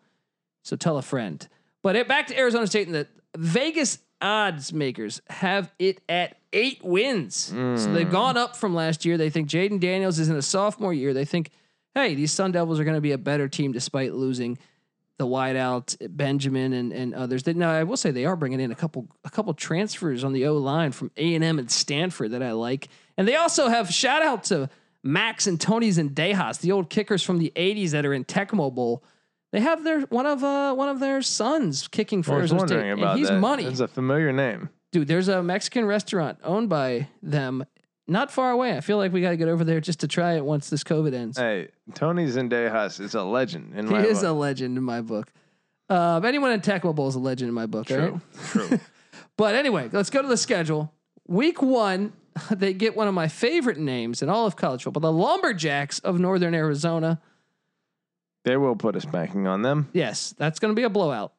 So 0.64 0.78
tell 0.78 0.98
a 0.98 1.02
friend. 1.02 1.46
But 1.84 1.98
it, 1.98 2.08
back 2.08 2.28
to 2.28 2.40
Arizona 2.40 2.68
State, 2.68 2.88
and 2.88 2.96
the 2.96 3.08
Vegas 3.36 4.00
odds 4.22 4.72
makers 4.72 5.22
have 5.30 5.74
it 5.78 6.00
at 6.08 6.38
eight 6.54 6.82
wins. 6.86 7.52
Mm. 7.54 7.78
So 7.78 7.92
they've 7.92 8.10
gone 8.10 8.38
up 8.38 8.56
from 8.56 8.74
last 8.74 9.04
year. 9.04 9.18
They 9.18 9.30
think 9.30 9.50
Jayden 9.50 9.82
Daniels 9.82 10.20
is 10.20 10.30
in 10.30 10.38
a 10.38 10.42
sophomore 10.42 10.94
year. 10.94 11.14
They 11.14 11.26
think 11.26 11.52
hey, 11.96 12.14
these 12.14 12.32
Sun 12.32 12.52
Devils 12.52 12.80
are 12.80 12.84
going 12.84 12.96
to 12.96 13.02
be 13.02 13.14
a 13.14 13.18
better 13.18 13.48
team 13.48 13.72
despite 13.72 14.14
losing 14.14 14.58
the 15.18 15.26
wideout 15.26 15.96
Benjamin 16.16 16.74
and, 16.74 16.92
and 16.92 17.16
others. 17.16 17.44
They, 17.44 17.54
now 17.54 17.72
I 17.72 17.84
will 17.84 17.98
say 17.98 18.12
they 18.12 18.26
are 18.26 18.36
bringing 18.36 18.60
in 18.60 18.72
a 18.72 18.76
couple 18.76 19.08
a 19.24 19.30
couple 19.30 19.54
transfers 19.54 20.24
on 20.24 20.34
the 20.34 20.46
O 20.48 20.58
line 20.58 20.92
from 20.92 21.10
A 21.18 21.36
and 21.36 21.44
M 21.44 21.58
and 21.58 21.72
Stanford 21.72 22.32
that 22.32 22.44
I 22.44 22.52
like, 22.52 22.90
and 23.18 23.28
they 23.28 23.36
also 23.36 23.70
have 23.70 23.90
shout 23.90 24.22
out 24.22 24.44
to 24.46 24.70
Max 25.04 25.48
and 25.48 25.60
Tony 25.60 25.90
Zendejas, 25.90 26.60
the 26.60 26.72
old 26.72 26.90
kickers 26.90 27.24
from 27.24 27.38
the 27.38 27.52
'80s 27.56 27.92
that 27.92 28.06
are 28.06 28.14
in 28.14 28.26
Tecmo 28.26 28.74
Bowl. 28.74 29.04
They 29.54 29.62
have 29.62 29.86
their 29.86 30.02
one 30.02 30.26
of 30.26 30.44
uh, 30.44 30.74
one 30.74 30.90
of 30.90 31.00
their 31.00 31.22
sons 31.22 31.88
kicking 31.88 32.22
for 32.22 32.34
Arizona 32.34 32.68
State. 32.68 32.86
and 32.86 33.18
he's 33.18 33.30
that. 33.30 33.40
money. 33.40 33.64
It's 33.64 33.80
a 33.80 33.88
familiar 33.88 34.34
name, 34.34 34.70
dude. 34.92 35.08
There's 35.08 35.30
a 35.30 35.42
Mexican 35.42 35.86
restaurant 35.86 36.40
owned 36.44 36.68
by 36.68 37.08
them 37.24 37.64
not 38.08 38.32
far 38.32 38.52
away. 38.52 38.76
I 38.78 38.82
feel 38.82 38.98
like 38.98 39.12
we 39.12 39.22
got 39.22 39.32
to 39.32 39.38
get 39.38 39.48
over 39.48 39.64
there 39.64 39.82
just 39.82 40.02
to 40.02 40.08
try 40.08 40.34
it 40.36 40.46
once 40.46 40.70
this 40.70 40.84
COVID 40.84 41.14
ends. 41.14 41.38
Hey, 41.38 41.70
Tony 41.94 42.26
Zendejas 42.28 43.00
is 43.00 43.16
a 43.16 43.24
legend 43.24 43.74
in 43.76 43.88
my 43.90 44.02
He 44.02 44.08
is 44.08 44.20
book. 44.20 44.30
a 44.30 44.32
legend 44.34 44.78
in 44.78 44.84
my 44.84 45.02
book. 45.02 45.32
Uh, 45.90 46.20
anyone 46.24 46.52
in 46.52 46.62
Tecmo 46.62 46.94
Bowl 46.96 47.08
is 47.08 47.16
a 47.16 47.20
legend 47.20 47.50
in 47.50 47.56
my 47.56 47.66
book. 47.66 47.88
True. 47.88 48.22
Right? 48.22 48.70
True. 48.70 48.80
but 49.38 49.56
anyway, 49.56 49.90
let's 49.92 50.10
go 50.10 50.22
to 50.22 50.28
the 50.28 50.38
schedule. 50.38 50.92
Week 51.28 51.62
one, 51.62 52.14
they 52.52 52.74
get 52.74 52.96
one 52.96 53.08
of 53.08 53.14
my 53.14 53.28
favorite 53.28 53.78
names 53.78 54.22
in 54.22 54.30
all 54.30 54.46
of 54.46 54.56
college 54.56 54.84
football, 54.84 55.02
the 55.02 55.12
Lumberjacks 55.12 56.00
of 56.00 56.20
Northern 56.20 56.54
Arizona. 56.54 57.22
They 58.44 58.58
will 58.58 58.76
put 58.76 58.96
a 58.96 59.02
spanking 59.02 59.48
on 59.48 59.64
them. 59.64 59.90
Yes, 59.94 60.36
that's 60.38 60.60
going 60.60 60.72
to 60.72 60.80
be 60.80 60.84
a 60.84 60.90
blowout. 60.90 61.34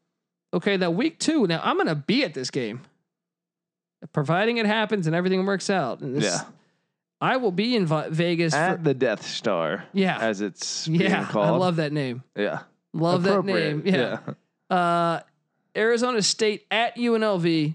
Okay, 0.52 0.76
now 0.76 0.90
week 0.90 1.18
two. 1.20 1.46
Now 1.46 1.60
I'm 1.62 1.76
going 1.76 1.86
to 1.86 1.94
be 1.94 2.24
at 2.24 2.34
this 2.34 2.50
game, 2.50 2.80
providing 4.12 4.58
it 4.58 4.66
happens 4.66 5.06
and 5.06 5.16
everything 5.16 5.44
works 5.46 5.70
out. 5.70 6.00
And 6.00 6.16
this, 6.16 6.24
yeah. 6.24 6.40
I 7.20 7.36
will 7.38 7.52
be 7.52 7.74
in 7.74 7.86
Vegas 7.86 8.54
at 8.54 8.78
for, 8.78 8.82
the 8.82 8.94
Death 8.94 9.26
Star. 9.26 9.84
Yeah, 9.92 10.18
as 10.18 10.40
it's 10.40 10.86
yeah. 10.88 11.24
called. 11.26 11.46
I 11.46 11.50
love 11.50 11.76
that 11.76 11.92
name. 11.92 12.22
Yeah, 12.36 12.60
love 12.92 13.22
that 13.24 13.44
name. 13.44 13.82
Yeah. 13.84 14.18
yeah. 14.70 14.76
Uh, 14.76 15.20
Arizona 15.76 16.22
State 16.22 16.66
at 16.70 16.96
UNLV. 16.96 17.74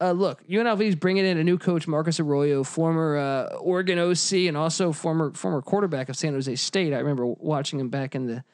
Uh, 0.00 0.12
look, 0.12 0.46
UNLV 0.48 0.80
is 0.80 0.96
bringing 0.96 1.24
in 1.24 1.38
a 1.38 1.44
new 1.44 1.56
coach, 1.56 1.86
Marcus 1.86 2.18
Arroyo, 2.18 2.64
former 2.64 3.16
uh, 3.16 3.56
Oregon 3.56 3.98
OC 3.98 4.32
and 4.48 4.56
also 4.56 4.92
former 4.92 5.32
former 5.32 5.62
quarterback 5.62 6.08
of 6.08 6.16
San 6.16 6.32
Jose 6.34 6.54
State. 6.56 6.92
I 6.92 6.98
remember 6.98 7.26
watching 7.26 7.78
him 7.78 7.90
back 7.90 8.14
in 8.14 8.26
the 8.26 8.44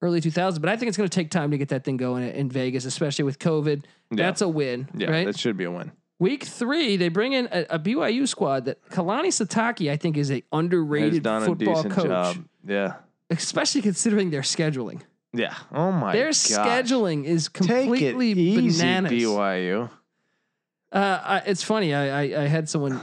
early 0.00 0.20
2000s, 0.20 0.60
but 0.60 0.70
I 0.70 0.76
think 0.76 0.88
it's 0.88 0.96
going 0.96 1.08
to 1.08 1.14
take 1.14 1.30
time 1.30 1.50
to 1.50 1.58
get 1.58 1.68
that 1.68 1.84
thing 1.84 1.96
going 1.96 2.24
in 2.28 2.48
Vegas, 2.48 2.84
especially 2.84 3.24
with 3.24 3.38
COVID. 3.38 3.84
Yeah. 4.10 4.16
That's 4.16 4.40
a 4.40 4.48
win. 4.48 4.88
Yeah, 4.94 5.10
right? 5.10 5.26
that 5.26 5.38
should 5.38 5.56
be 5.56 5.64
a 5.64 5.70
win. 5.70 5.92
Week 6.20 6.42
three, 6.42 6.96
they 6.96 7.08
bring 7.08 7.32
in 7.32 7.48
a, 7.52 7.66
a, 7.70 7.78
BYU 7.78 8.26
squad 8.26 8.64
that 8.64 8.84
Kalani 8.90 9.28
Sitake, 9.28 9.88
I 9.88 9.96
think, 9.96 10.16
is 10.16 10.32
a 10.32 10.42
underrated 10.50 11.22
football 11.22 11.84
coach. 11.84 12.06
Job. 12.06 12.44
Yeah, 12.66 12.94
especially 13.30 13.82
considering 13.82 14.30
their 14.30 14.42
scheduling. 14.42 15.02
Yeah. 15.32 15.54
Oh 15.72 15.92
my. 15.92 16.12
Their 16.12 16.28
gosh. 16.28 16.34
scheduling 16.34 17.24
is 17.24 17.48
completely 17.48 18.34
Take 18.34 18.38
it 18.38 18.40
easy, 18.40 18.82
bananas. 18.82 19.12
BYU. 19.12 19.90
Uh, 20.90 21.20
I, 21.22 21.38
it's 21.46 21.62
funny. 21.62 21.94
I, 21.94 22.22
I, 22.22 22.42
I 22.42 22.46
had 22.46 22.68
someone 22.68 23.00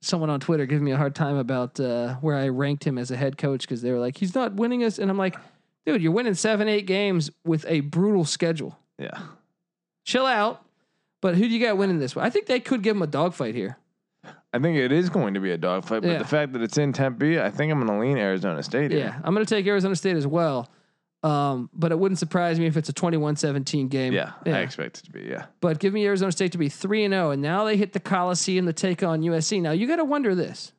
someone 0.00 0.30
on 0.30 0.40
Twitter 0.40 0.66
give 0.66 0.80
me 0.80 0.92
a 0.92 0.96
hard 0.96 1.14
time 1.14 1.36
about 1.36 1.78
uh, 1.78 2.14
where 2.16 2.36
I 2.36 2.48
ranked 2.48 2.84
him 2.84 2.98
as 2.98 3.10
a 3.10 3.16
head 3.16 3.36
coach 3.38 3.62
because 3.62 3.82
they 3.82 3.92
were 3.92 3.98
like, 3.98 4.16
he's 4.16 4.34
not 4.34 4.54
winning 4.54 4.84
us, 4.84 4.98
and 4.98 5.10
I'm 5.10 5.18
like, 5.18 5.36
dude, 5.84 6.02
you're 6.02 6.12
winning 6.12 6.34
seven, 6.34 6.68
eight 6.68 6.86
games 6.86 7.30
with 7.44 7.64
a 7.68 7.80
brutal 7.80 8.24
schedule. 8.24 8.78
Yeah. 8.98 9.20
Chill 10.04 10.26
out. 10.26 10.65
But 11.20 11.34
who 11.36 11.42
do 11.42 11.48
you 11.54 11.64
got 11.64 11.76
winning 11.76 11.98
this 11.98 12.14
one? 12.14 12.24
I 12.24 12.30
think 12.30 12.46
they 12.46 12.60
could 12.60 12.82
give 12.82 12.96
him 12.96 13.02
a 13.02 13.06
dogfight 13.06 13.54
here. 13.54 13.78
I 14.52 14.58
think 14.58 14.76
it 14.76 14.92
is 14.92 15.08
going 15.10 15.34
to 15.34 15.40
be 15.40 15.50
a 15.52 15.58
dogfight, 15.58 16.02
but 16.02 16.08
Yeah. 16.10 16.18
the 16.18 16.24
fact 16.24 16.52
that 16.54 16.62
it's 16.62 16.78
in 16.78 16.92
Tempe, 16.92 17.40
I 17.40 17.50
think 17.50 17.70
I'm 17.72 17.78
going 17.84 17.92
to 17.92 18.06
lean 18.06 18.18
Arizona 18.18 18.62
State. 18.62 18.90
here. 18.90 19.00
Yeah, 19.00 19.20
I'm 19.24 19.34
going 19.34 19.44
to 19.46 19.54
take 19.54 19.66
Arizona 19.66 19.94
State 19.96 20.16
as 20.16 20.26
well. 20.26 20.68
Um, 21.22 21.70
but 21.72 21.90
it 21.92 21.98
wouldn't 21.98 22.18
surprise 22.18 22.58
me 22.60 22.66
if 22.66 22.76
it's 22.76 22.88
a 22.88 22.92
21-17 22.92 23.88
game. 23.88 24.12
Yeah, 24.12 24.32
I 24.44 24.58
expect 24.60 24.98
it 24.98 25.04
to 25.06 25.10
be. 25.10 25.22
Yeah. 25.22 25.46
But 25.60 25.78
give 25.80 25.92
me 25.92 26.06
Arizona 26.06 26.30
State 26.30 26.52
to 26.52 26.58
be 26.58 26.68
3 26.68 27.04
and 27.04 27.12
0 27.12 27.30
and 27.32 27.42
now 27.42 27.64
they 27.64 27.76
hit 27.76 27.92
the 27.94 28.00
Coliseum 28.00 28.66
to 28.66 28.72
take 28.72 29.02
on 29.02 29.22
USC. 29.22 29.60
Now 29.60 29.72
you 29.72 29.88
got 29.88 29.96
to 29.96 30.04
wonder 30.04 30.34
this. 30.34 30.72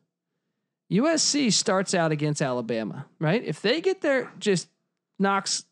USC 0.91 1.51
starts 1.51 1.93
out 1.93 2.11
against 2.11 2.41
Alabama, 2.41 3.05
right? 3.19 3.43
If 3.43 3.61
they 3.61 3.81
get 3.81 4.01
their 4.01 4.31
just 4.39 4.69
knocks, 5.19 5.65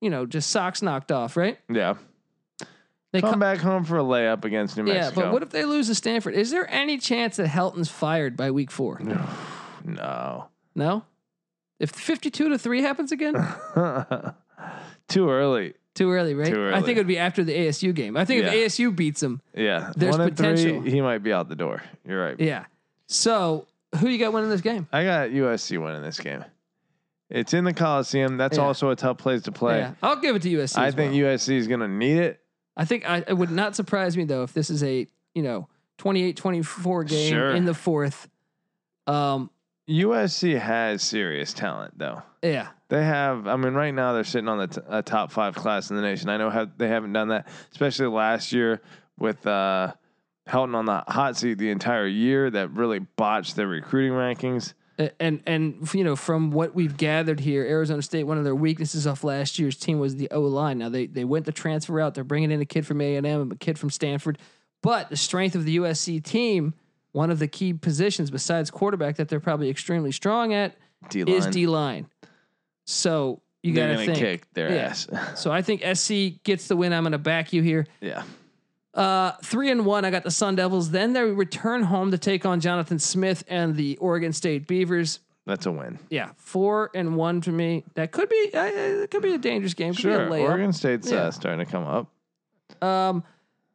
you 0.00 0.10
know, 0.10 0.26
just 0.26 0.50
socks 0.50 0.82
knocked 0.82 1.12
off, 1.12 1.36
right? 1.36 1.58
Yeah. 1.70 1.94
They 3.16 3.22
Come 3.22 3.30
come 3.30 3.40
back 3.40 3.58
home 3.58 3.82
for 3.84 3.96
a 3.98 4.02
layup 4.02 4.44
against 4.44 4.76
New 4.76 4.82
Mexico. 4.82 5.20
Yeah, 5.20 5.26
but 5.26 5.32
what 5.32 5.42
if 5.42 5.48
they 5.48 5.64
lose 5.64 5.86
to 5.86 5.94
Stanford? 5.94 6.34
Is 6.34 6.50
there 6.50 6.70
any 6.70 6.98
chance 6.98 7.36
that 7.36 7.46
Helton's 7.48 7.88
fired 7.90 8.36
by 8.36 8.50
week 8.50 8.70
4? 8.70 9.00
no. 9.84 10.48
No? 10.74 11.04
If 11.78 11.90
52 11.90 12.50
to 12.50 12.58
3 12.58 12.82
happens 12.82 13.12
again? 13.12 13.34
Too 15.08 15.30
early. 15.30 15.74
Too 15.94 16.10
early, 16.12 16.34
right? 16.34 16.52
Too 16.52 16.70
I 16.74 16.82
think 16.82 16.98
it 16.98 17.00
would 17.00 17.06
be 17.06 17.16
after 17.18 17.42
the 17.42 17.54
ASU 17.56 17.94
game. 17.94 18.16
I 18.18 18.24
think 18.26 18.42
Yeah. 18.42 18.52
if 18.52 18.72
ASU 18.72 18.94
beats 18.94 19.20
them, 19.20 19.40
Yeah. 19.54 19.92
There's 19.96 20.18
One 20.18 20.28
potential. 20.28 20.82
three, 20.82 20.90
he 20.90 21.00
might 21.00 21.18
be 21.22 21.32
out 21.32 21.48
the 21.48 21.56
door. 21.56 21.82
You're 22.06 22.22
right. 22.22 22.38
yeah. 22.38 22.64
So 23.06 23.66
who 23.98 24.08
you 24.08 24.18
got 24.18 24.32
winning 24.34 24.50
this 24.50 24.60
game? 24.60 24.88
I 24.92 25.04
got 25.04 25.30
USC 25.30 25.78
winning 25.82 26.02
this 26.02 26.20
game. 26.20 26.44
It's 27.30 27.54
in 27.54 27.64
the 27.64 27.72
Coliseum. 27.72 28.36
That's 28.36 28.56
Yeah. 28.58 28.64
also 28.64 28.90
a 28.90 28.96
tough 28.96 29.18
place 29.18 29.42
to 29.42 29.52
play. 29.52 29.78
Yeah, 29.78 29.92
I'll 30.02 30.16
give 30.20 30.36
it 30.36 30.42
to 30.42 30.50
USC. 30.50 30.78
I 30.78 30.90
think 30.90 31.12
well. 31.12 31.20
USC 31.32 31.56
is 31.56 31.66
going 31.66 31.80
to 31.80 31.88
need 31.88 32.18
it. 32.18 32.40
I 32.76 32.84
think 32.84 33.08
I, 33.08 33.24
it 33.26 33.32
would 33.34 33.50
not 33.50 33.74
surprise 33.76 34.16
me 34.16 34.24
though 34.24 34.42
if 34.42 34.52
this 34.52 34.68
is 34.70 34.82
a 34.82 35.06
you 35.34 35.42
know 35.42 35.68
28-24 35.98 37.08
game 37.08 37.30
Sure. 37.32 37.50
in 37.54 37.64
the 37.64 37.74
fourth. 37.74 38.28
Um, 39.06 39.50
USC 39.88 40.58
has 40.58 41.02
serious 41.02 41.52
talent, 41.52 41.96
though. 41.96 42.22
yeah, 42.42 42.68
They 42.88 43.04
have. 43.04 43.46
I 43.46 43.56
mean, 43.56 43.74
right 43.74 43.92
now 43.94 44.12
they're 44.14 44.24
sitting 44.24 44.48
on 44.48 44.58
the 44.58 44.66
t- 44.66 44.80
a 44.88 45.00
top 45.02 45.30
five 45.30 45.54
class 45.54 45.90
in 45.90 45.96
the 45.96 46.02
nation. 46.02 46.28
I 46.28 46.36
know 46.38 46.50
how 46.50 46.66
they 46.76 46.88
haven't 46.88 47.12
done 47.12 47.28
that, 47.28 47.46
especially 47.70 48.08
last 48.08 48.52
year 48.52 48.82
with 49.18 49.46
uh, 49.46 49.92
Helton 50.48 50.74
on 50.74 50.86
the 50.86 51.04
hot 51.06 51.36
seat 51.36 51.58
the 51.58 51.70
entire 51.70 52.06
year. 52.08 52.50
That 52.50 52.72
really 52.72 52.98
botched 52.98 53.54
their 53.54 53.68
recruiting 53.68 54.12
rankings. 54.12 54.74
And 55.20 55.42
and 55.46 55.92
you 55.94 56.04
know 56.04 56.16
from 56.16 56.50
what 56.50 56.74
we've 56.74 56.96
gathered 56.96 57.40
here, 57.40 57.64
Arizona 57.64 58.00
State 58.02 58.24
one 58.24 58.38
of 58.38 58.44
their 58.44 58.54
weaknesses 58.54 59.06
off 59.06 59.24
last 59.24 59.58
year's 59.58 59.76
team 59.76 59.98
was 59.98 60.16
the 60.16 60.30
O 60.30 60.40
line. 60.40 60.78
Now 60.78 60.88
they 60.88 61.06
they 61.06 61.24
went 61.24 61.44
the 61.44 61.52
transfer 61.52 61.92
route. 61.92 62.14
They're 62.14 62.24
bringing 62.24 62.50
in 62.50 62.60
a 62.60 62.64
kid 62.64 62.86
from 62.86 63.00
A 63.02 63.16
and 63.16 63.26
M, 63.26 63.50
a 63.52 63.56
kid 63.56 63.78
from 63.78 63.90
Stanford, 63.90 64.38
but 64.82 65.10
the 65.10 65.16
strength 65.16 65.54
of 65.54 65.64
the 65.64 65.76
USC 65.78 66.22
team. 66.24 66.74
One 67.12 67.30
of 67.30 67.38
the 67.38 67.48
key 67.48 67.72
positions 67.72 68.30
besides 68.30 68.70
quarterback 68.70 69.16
that 69.16 69.28
they're 69.28 69.40
probably 69.40 69.70
extremely 69.70 70.12
strong 70.12 70.52
at 70.52 70.76
D 71.08 71.20
is. 71.22 71.46
D 71.46 71.66
line. 71.66 72.08
So 72.86 73.40
you 73.62 73.74
got 73.74 73.88
to 73.88 73.96
think. 73.96 74.18
kick 74.18 74.52
their 74.54 74.70
Yeah. 74.72 74.82
ass. 74.88 75.06
So 75.36 75.50
I 75.50 75.62
think 75.62 75.82
SC 75.96 76.42
gets 76.44 76.68
the 76.68 76.76
win. 76.76 76.92
I'm 76.92 77.02
going 77.04 77.12
to 77.12 77.18
back 77.18 77.52
you 77.52 77.62
here. 77.62 77.86
yeah. 78.00 78.22
Uh, 78.96 79.32
three 79.44 79.70
and 79.70 79.84
one. 79.84 80.04
I 80.06 80.10
got 80.10 80.24
the 80.24 80.30
Sun 80.30 80.56
Devils. 80.56 80.90
Then 80.90 81.12
they 81.12 81.22
return 81.22 81.82
home 81.84 82.10
to 82.12 82.18
take 82.18 82.46
on 82.46 82.60
Jonathan 82.60 82.98
Smith 82.98 83.44
and 83.46 83.76
the 83.76 83.96
Oregon 83.98 84.32
State 84.32 84.66
Beavers. 84.66 85.20
That's 85.44 85.66
a 85.66 85.70
win. 85.70 85.98
Yeah, 86.10 86.30
four 86.36 86.90
and 86.94 87.14
one 87.14 87.40
to 87.42 87.52
me. 87.52 87.84
That 87.94 88.10
could 88.10 88.28
be. 88.28 88.50
Uh, 88.54 88.64
it 88.64 89.10
could 89.10 89.22
be 89.22 89.34
a 89.34 89.38
dangerous 89.38 89.74
game. 89.74 89.92
Could 89.92 90.00
Sure. 90.00 90.28
Oregon 90.40 90.72
State's 90.72 91.10
Yeah. 91.10 91.18
uh, 91.24 91.30
starting 91.30 91.64
to 91.64 91.70
come 91.70 91.84
up. 91.84 92.08
Um, 92.82 93.22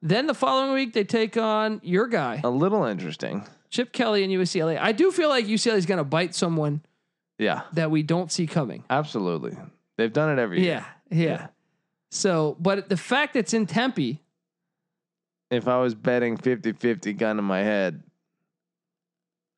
then 0.01 0.25
the 0.27 0.34
following 0.34 0.73
week 0.73 0.93
they 0.93 1.03
take 1.03 1.38
on 1.38 1.79
your 1.84 2.07
guy, 2.07 2.41
A 2.43 2.49
little 2.49 2.84
interesting. 2.86 3.47
Chip 3.69 3.93
Kelly 3.93 4.23
and 4.23 4.34
UCLA. 4.34 4.77
I 4.81 4.91
do 4.91 5.12
feel 5.12 5.29
like 5.29 5.45
UCLA 5.45 5.77
is 5.77 5.86
going 5.86 5.99
to 5.99 6.03
bite 6.03 6.36
someone 6.36 6.81
Yeah. 7.38 7.62
that 7.73 7.89
we 7.91 8.03
don't 8.03 8.29
see 8.31 8.47
coming. 8.47 8.84
Absolutely. 8.89 9.55
They've 9.97 10.12
done 10.12 10.38
it 10.38 10.41
every 10.41 10.62
year. 10.62 10.84
Yeah, 11.10 11.17
yeah. 11.23 11.47
So, 12.10 12.57
but 12.60 12.89
the 12.89 12.97
fact 12.97 13.34
that 13.34 13.39
it's 13.41 13.53
in 13.53 13.65
Tempe, 13.67 14.19
If 15.52 15.68
I 15.68 15.78
was 15.80 15.94
betting 15.94 16.38
50-50 16.38 17.18
gun 17.18 17.36
to 17.36 17.42
my 17.42 17.60
head, 17.60 18.02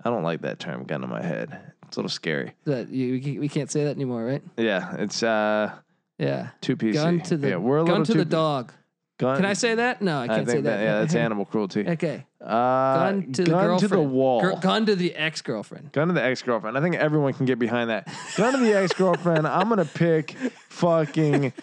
I 0.03 0.09
don't 0.09 0.23
like 0.23 0.41
that 0.41 0.59
term 0.59 0.83
gun 0.83 1.01
to 1.01 1.07
my 1.07 1.21
head. 1.21 1.57
It's 1.87 1.95
a 1.95 1.99
little 1.99 2.09
scary. 2.09 2.53
that 2.65 2.89
you, 2.89 3.39
we 3.39 3.47
can't- 3.47 3.69
say 3.71 3.83
that 3.85 3.91
anymore, 3.95 4.25
right? 4.25 4.41
Yeah, 4.57 4.95
it's 4.97 5.21
uh 5.23 5.71
Yeah. 6.17 6.49
too 6.61 6.75
PC. 6.75 6.93
Gun 6.93 7.19
to 7.21 7.37
the 7.37 7.49
yeah, 7.49 7.55
we're 7.57 7.79
a 7.79 7.85
gun 7.85 8.03
to 8.05 8.13
the 8.13 8.25
dog. 8.25 8.73
Gun, 9.19 9.35
Can 9.37 9.45
I 9.45 9.53
say 9.53 9.75
that? 9.75 10.01
No, 10.01 10.17
I 10.17 10.23
I 10.23 10.27
can't 10.27 10.47
think 10.47 10.57
say 10.57 10.61
that. 10.61 10.81
Yeah, 10.81 10.99
that's 10.99 11.13
animal 11.27 11.45
cruelty. 11.45 11.87
Okay. 11.87 12.25
Uh, 12.41 12.95
Gun 13.11 13.31
to 13.33 13.43
the 13.43 13.51
gun 13.51 13.79
to 13.79 13.87
the 13.87 14.01
wall. 14.01 14.41
Gir- 14.41 14.55
gun 14.59 14.85
to 14.87 14.95
the 14.95 15.13
ex 15.15 15.41
girlfriend. 15.43 15.91
Gun 15.91 16.07
to 16.07 16.13
the 16.15 16.23
ex 16.23 16.41
girlfriend. 16.41 16.75
I 16.77 16.81
think 16.81 16.95
everyone 16.95 17.33
can 17.33 17.45
get 17.45 17.59
behind 17.59 17.91
that. 17.91 18.07
Gun 18.35 18.53
to 18.53 18.59
the 18.59 18.73
ex 18.75 18.91
girlfriend. 18.93 19.47
I'm 19.47 19.69
gonna 19.69 19.85
pick 19.85 20.31
fucking 20.69 21.53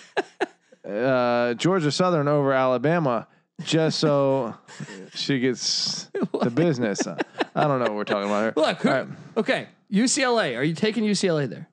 uh, 0.89 1.55
Georgia 1.55 1.91
Southern 1.91 2.29
over 2.29 2.53
Alabama 2.53 3.27
just 3.65 3.99
so 3.99 4.55
she 5.15 5.39
gets 5.41 6.11
the 6.43 6.51
business. 6.51 7.07
I 7.07 7.67
don't 7.67 7.79
know 7.79 7.85
what 7.85 7.95
we're 7.95 8.05
talking 8.05 8.29
about 8.29 8.43
here. 8.43 8.53
Look, 8.57 8.79
who, 8.79 8.89
All 8.89 8.95
right. 8.95 9.09
okay. 9.37 9.69
UCLA. 9.93 10.57
Are 10.57 10.63
you 10.63 10.75
taking 10.75 11.05
UCLA 11.05 11.49
there? 11.49 11.69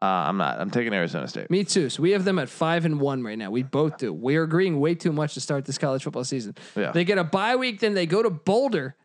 Uh, 0.00 0.06
I'm 0.06 0.36
not. 0.36 0.60
I'm 0.60 0.70
taking 0.70 0.92
Arizona 0.92 1.28
State. 1.28 1.48
Me 1.48 1.62
too. 1.62 1.88
So 1.88 2.02
we 2.02 2.10
have 2.10 2.24
them 2.24 2.38
at 2.40 2.48
five 2.48 2.84
and 2.84 3.00
one 3.00 3.22
right 3.22 3.38
now. 3.38 3.50
We 3.50 3.62
both 3.62 3.98
do. 3.98 4.12
We 4.12 4.36
are 4.36 4.42
agreeing 4.42 4.80
way 4.80 4.96
too 4.96 5.12
much 5.12 5.34
to 5.34 5.40
start 5.40 5.64
this 5.64 5.78
college 5.78 6.02
football 6.02 6.24
season. 6.24 6.56
Yeah. 6.74 6.90
They 6.90 7.04
get 7.04 7.18
a 7.18 7.24
bye 7.24 7.54
week, 7.54 7.78
then 7.78 7.94
they 7.94 8.06
go 8.06 8.22
to 8.22 8.30
Boulder. 8.30 8.96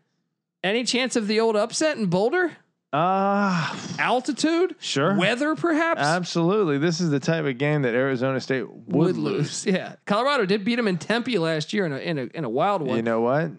Any 0.64 0.84
chance 0.86 1.16
of 1.16 1.28
the 1.28 1.40
old 1.40 1.56
upset 1.56 1.98
in 1.98 2.08
Boulder? 2.08 2.58
Ah, 2.94 3.78
Altitude? 4.00 4.76
sure. 4.80 5.16
Weather, 5.18 5.56
perhaps? 5.56 6.02
Absolutely. 6.02 6.78
This 6.78 7.02
is 7.02 7.10
the 7.10 7.20
type 7.20 7.46
of 7.46 7.58
game 7.58 7.82
that 7.82 7.94
Arizona 7.94 8.40
State 8.40 8.66
would, 8.88 9.18
lose. 9.18 9.66
Yeah. 9.66 9.96
Colorado 10.06 10.46
did 10.46 10.64
beat 10.64 10.76
them 10.76 10.88
in 10.88 10.98
Tempe 10.98 11.38
last 11.38 11.74
year 11.74 11.86
in 11.86 11.92
a 11.92 11.98
in 11.98 12.18
a, 12.18 12.24
in 12.34 12.44
a 12.46 12.50
wild 12.50 12.82
one. 12.82 12.96
You 12.96 13.04
know 13.04 13.22
what? 13.22 13.52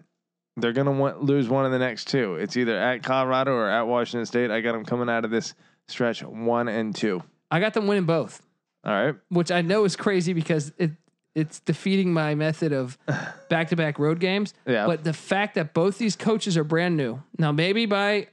They're 0.57 0.73
gonna 0.73 0.91
want, 0.91 1.23
lose 1.23 1.47
one 1.47 1.65
of 1.65 1.71
the 1.71 1.79
next 1.79 2.07
two. 2.07 2.35
It's 2.35 2.57
either 2.57 2.77
at 2.77 3.03
Colorado 3.03 3.51
or 3.53 3.69
at 3.69 3.83
Washington 3.83 4.25
State. 4.25 4.51
I 4.51 4.61
got 4.61 4.73
them 4.73 4.83
coming 4.83 5.09
out 5.09 5.23
of 5.25 5.31
this 5.31 5.53
stretch 5.87 6.21
one 6.23 6.67
and 6.67 6.95
two. 6.95 7.23
I 7.51 7.59
got 7.59 7.73
them 7.73 7.87
winning 7.87 8.05
both. 8.05 8.41
All 8.83 8.93
right. 8.93 9.15
which 9.27 9.51
I 9.51 9.61
know 9.61 9.83
is 9.83 9.95
crazy 9.95 10.33
because 10.33 10.71
it 10.77 10.91
it's 11.35 11.59
defeating 11.59 12.11
my 12.11 12.33
method 12.33 12.73
of 12.73 12.97
back 13.49 13.69
to 13.69 13.75
back 13.75 13.99
road 13.99 14.19
games. 14.19 14.53
Yeah. 14.65 14.87
But 14.87 15.03
the 15.03 15.13
fact 15.13 15.55
that 15.55 15.73
both 15.73 15.97
these 15.97 16.15
coaches 16.15 16.57
are 16.57 16.63
brand 16.63 16.97
new 16.97 17.21
now, 17.37 17.51
maybe 17.51 17.85
by 17.85 18.27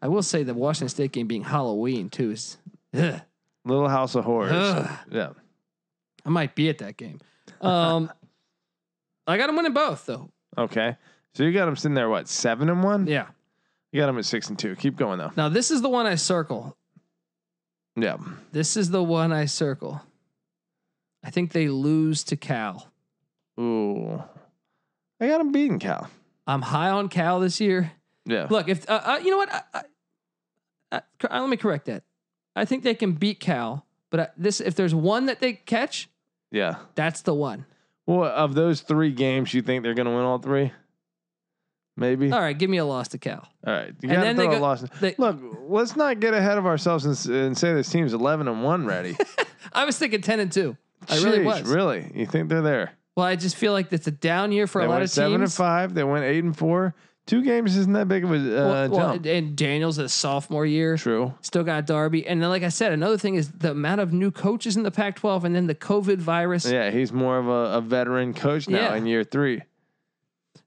I 0.00 0.08
will 0.08 0.22
say 0.22 0.42
the 0.42 0.54
Washington 0.54 0.88
State 0.88 1.12
game 1.12 1.26
being 1.26 1.44
Halloween 1.44 2.08
too 2.08 2.30
is 2.32 2.56
ugh, 2.96 3.20
Little 3.64 3.88
House 3.88 4.14
of 4.14 4.24
Horrors. 4.24 4.52
Ugh. 4.52 4.98
Yeah. 5.10 5.30
I 6.24 6.30
might 6.30 6.54
be 6.54 6.68
at 6.68 6.78
that 6.78 6.96
game. 6.96 7.20
Um, 7.60 8.10
I 9.26 9.36
got 9.36 9.48
them 9.48 9.56
winning 9.56 9.72
both 9.72 10.06
though. 10.06 10.30
Okay. 10.56 10.96
So 11.34 11.42
you 11.42 11.52
got 11.52 11.66
them 11.66 11.76
sitting 11.76 11.94
there, 11.94 12.08
what, 12.08 12.28
seven 12.28 12.68
and 12.68 12.82
one? 12.82 13.06
Yeah. 13.06 13.26
You 13.92 14.00
got 14.00 14.06
them 14.06 14.18
at 14.18 14.24
six 14.24 14.48
and 14.48 14.58
two. 14.58 14.76
Keep 14.76 14.96
going 14.96 15.18
though. 15.18 15.32
Now 15.36 15.48
this 15.48 15.70
is 15.70 15.82
the 15.82 15.88
one 15.88 16.06
I 16.06 16.14
circle. 16.14 16.76
Yeah. 17.96 18.16
This 18.52 18.76
is 18.76 18.90
the 18.90 19.02
one 19.02 19.32
I 19.32 19.46
circle. 19.46 20.02
I 21.24 21.30
think 21.30 21.52
they 21.52 21.68
lose 21.68 22.22
to 22.24 22.36
Cal. 22.36 22.92
Ooh. 23.58 24.22
I 25.20 25.26
got 25.26 25.38
them 25.38 25.50
beating 25.50 25.80
Cal. 25.80 26.08
I'm 26.46 26.62
high 26.62 26.90
on 26.90 27.08
Cal 27.08 27.40
this 27.40 27.60
year. 27.60 27.92
Yeah. 28.28 28.46
Look, 28.50 28.68
if 28.68 28.88
uh, 28.88 29.00
uh, 29.04 29.18
you 29.22 29.30
know 29.30 29.38
what, 29.38 29.52
I, 29.52 29.62
I, 29.74 29.82
I, 30.92 30.96
uh, 31.30 31.40
let 31.40 31.48
me 31.48 31.56
correct 31.56 31.86
that. 31.86 32.02
I 32.54 32.64
think 32.64 32.82
they 32.84 32.94
can 32.94 33.12
beat 33.12 33.40
Cal, 33.40 33.86
but 34.10 34.32
this 34.36 34.60
if 34.60 34.74
there's 34.74 34.94
one 34.94 35.26
that 35.26 35.40
they 35.40 35.54
catch, 35.54 36.08
Yeah. 36.50 36.76
that's 36.94 37.22
the 37.22 37.34
one. 37.34 37.64
Well, 38.06 38.24
of 38.24 38.54
those 38.54 38.80
three 38.82 39.12
games, 39.12 39.52
you 39.54 39.62
think 39.62 39.82
they're 39.82 39.94
going 39.94 40.06
to 40.06 40.12
win 40.12 40.22
all 40.24 40.38
three? 40.38 40.72
Maybe. 41.96 42.30
All 42.30 42.40
right, 42.40 42.56
give 42.56 42.70
me 42.70 42.76
a 42.78 42.84
loss 42.84 43.08
to 43.08 43.18
Cal. 43.18 43.48
All 43.66 43.72
right. 43.72 43.88
You 44.00 44.08
And 44.08 44.12
got 44.12 44.20
then 44.22 44.36
to 44.36 44.40
they 44.42 44.46
throw 44.46 44.52
a 44.52 44.56
go- 44.56 44.62
loss. 44.62 44.84
They, 45.00 45.14
Look, 45.18 45.36
let's 45.68 45.96
not 45.96 46.20
get 46.20 46.32
ahead 46.32 46.56
of 46.56 46.64
ourselves 46.64 47.04
and, 47.04 47.34
and 47.34 47.58
say 47.58 47.74
this 47.74 47.90
team's 47.90 48.12
11 48.14 48.46
and 48.46 48.62
1 48.62 48.86
ready. 48.86 49.16
I 49.72 49.84
was 49.84 49.98
thinking 49.98 50.20
ten 50.22 50.38
and 50.40 50.50
two. 50.52 50.76
I 51.08 51.16
really 51.18 51.42
was. 51.44 51.62
Really? 51.62 52.10
You 52.14 52.24
think 52.26 52.48
they're 52.48 52.62
there? 52.62 52.92
Well, 53.16 53.26
I 53.26 53.34
just 53.36 53.56
feel 53.56 53.72
like 53.72 53.92
it's 53.92 54.06
a 54.06 54.12
down 54.12 54.52
year 54.52 54.66
for 54.68 54.80
they 54.80 54.86
a 54.86 54.88
lot 54.88 54.94
went 54.96 55.04
of 55.04 55.10
7 55.10 55.42
and 55.42 55.52
5. 55.52 55.94
They 55.94 56.04
went 56.04 56.24
8 56.24 56.44
and 56.44 56.56
4. 56.56 56.94
Two 57.28 57.42
games 57.42 57.76
isn't 57.76 57.92
that 57.92 58.08
big 58.08 58.24
of 58.24 58.32
a 58.32 58.34
uh, 58.36 58.38
Well, 58.40 58.88
well, 58.90 59.12
jump. 59.12 59.26
and 59.26 59.54
Daniels 59.54 59.98
a 59.98 60.08
sophomore 60.08 60.64
year. 60.66 60.96
True. 60.96 61.34
Still 61.42 61.62
got 61.62 61.84
Darby, 61.86 62.26
and 62.26 62.42
then 62.42 62.48
like 62.48 62.62
I 62.62 62.70
said, 62.70 62.90
another 62.92 63.18
thing 63.18 63.34
is 63.36 63.50
the 63.52 63.70
amount 63.72 64.00
of 64.00 64.12
new 64.14 64.30
coaches 64.30 64.76
in 64.78 64.82
the 64.82 64.90
Pac-12, 64.90 65.44
and 65.44 65.54
then 65.54 65.66
the 65.66 65.74
COVID 65.74 66.16
virus. 66.18 66.64
Yeah, 66.68 66.90
he's 66.90 67.12
more 67.12 67.38
of 67.38 67.46
a, 67.46 67.76
a 67.76 67.80
veteran 67.82 68.32
coach 68.34 68.66
now 68.68 68.78
Yeah. 68.78 68.94
in 68.96 69.06
year 69.06 69.24
three. 69.24 69.60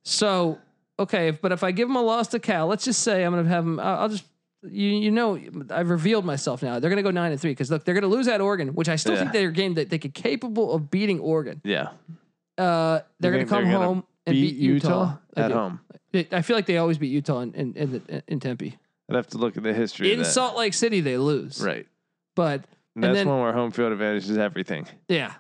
So 0.04 0.60
okay, 1.00 1.30
if, 1.30 1.42
but 1.42 1.52
if 1.52 1.64
I 1.64 1.72
give 1.72 1.90
him 1.90 1.96
a 1.96 2.02
loss 2.02 2.28
to 2.30 2.40
Cal, 2.40 2.68
let's 2.68 2.86
just 2.86 3.02
say 3.02 3.24
I'm 3.24 3.32
going 3.34 3.44
to 3.44 3.50
have 3.50 3.64
him. 3.66 3.80
I'll 3.80 4.00
I'll 4.02 4.10
just 4.10 4.24
you 4.64 4.88
you 4.90 5.12
know 5.12 5.40
I've 5.70 5.90
revealed 5.90 6.26
myself 6.26 6.62
now. 6.64 6.80
They're 6.80 6.90
going 6.90 6.98
to 6.98 7.04
go 7.04 7.12
nine 7.12 7.32
and 7.32 7.42
three 7.42 7.52
because 7.52 7.72
look, 7.72 7.86
they're 7.86 7.96
going 7.96 8.04
to 8.04 8.08
lose 8.16 8.28
at 8.28 8.42
Oregon, 8.42 8.70
which 8.76 8.90
I 8.90 8.96
still 8.96 9.14
Yeah. 9.14 9.20
think 9.22 9.32
they're 9.32 9.50
a 9.50 9.52
game 9.52 9.74
that 9.76 9.90
they 9.90 9.98
could 10.00 10.14
capable 10.14 10.74
of 10.74 10.90
beating 10.92 11.20
Oregon. 11.20 11.62
Yeah. 11.64 11.90
Uh, 12.58 13.00
they're 13.20 13.32
going 13.32 13.46
to 13.46 13.50
come 13.50 13.66
home 13.66 14.04
and 14.28 14.36
beat, 14.36 14.56
Utah, 14.56 15.18
I 15.36 15.42
at 15.42 15.52
home. 15.52 15.80
I 16.14 16.42
feel 16.42 16.56
like 16.56 16.66
they 16.66 16.78
always 16.78 16.98
beat 16.98 17.08
Utah 17.12 17.40
in 17.40 17.54
in, 17.54 17.74
in, 17.76 17.92
the, 17.92 18.24
in 18.28 18.40
Tempe. 18.40 18.78
I'd 19.10 19.16
have 19.16 19.28
to 19.28 19.38
look 19.38 19.58
at 19.58 19.64
the 19.64 19.74
history 19.74 20.14
In 20.14 20.20
of 20.20 20.26
that. 20.26 20.32
Salt 20.32 20.58
Lake 20.58 20.74
City, 20.74 21.02
they 21.02 21.18
lose, 21.18 21.62
Right. 21.62 21.86
but 22.36 22.64
That's 22.96 23.14
then- 23.14 23.28
one 23.28 23.42
where 23.42 23.54
home 23.54 23.72
field 23.72 23.92
advantage 23.92 24.30
is 24.30 24.38
everything. 24.38 24.88
Yeah. 25.10 25.34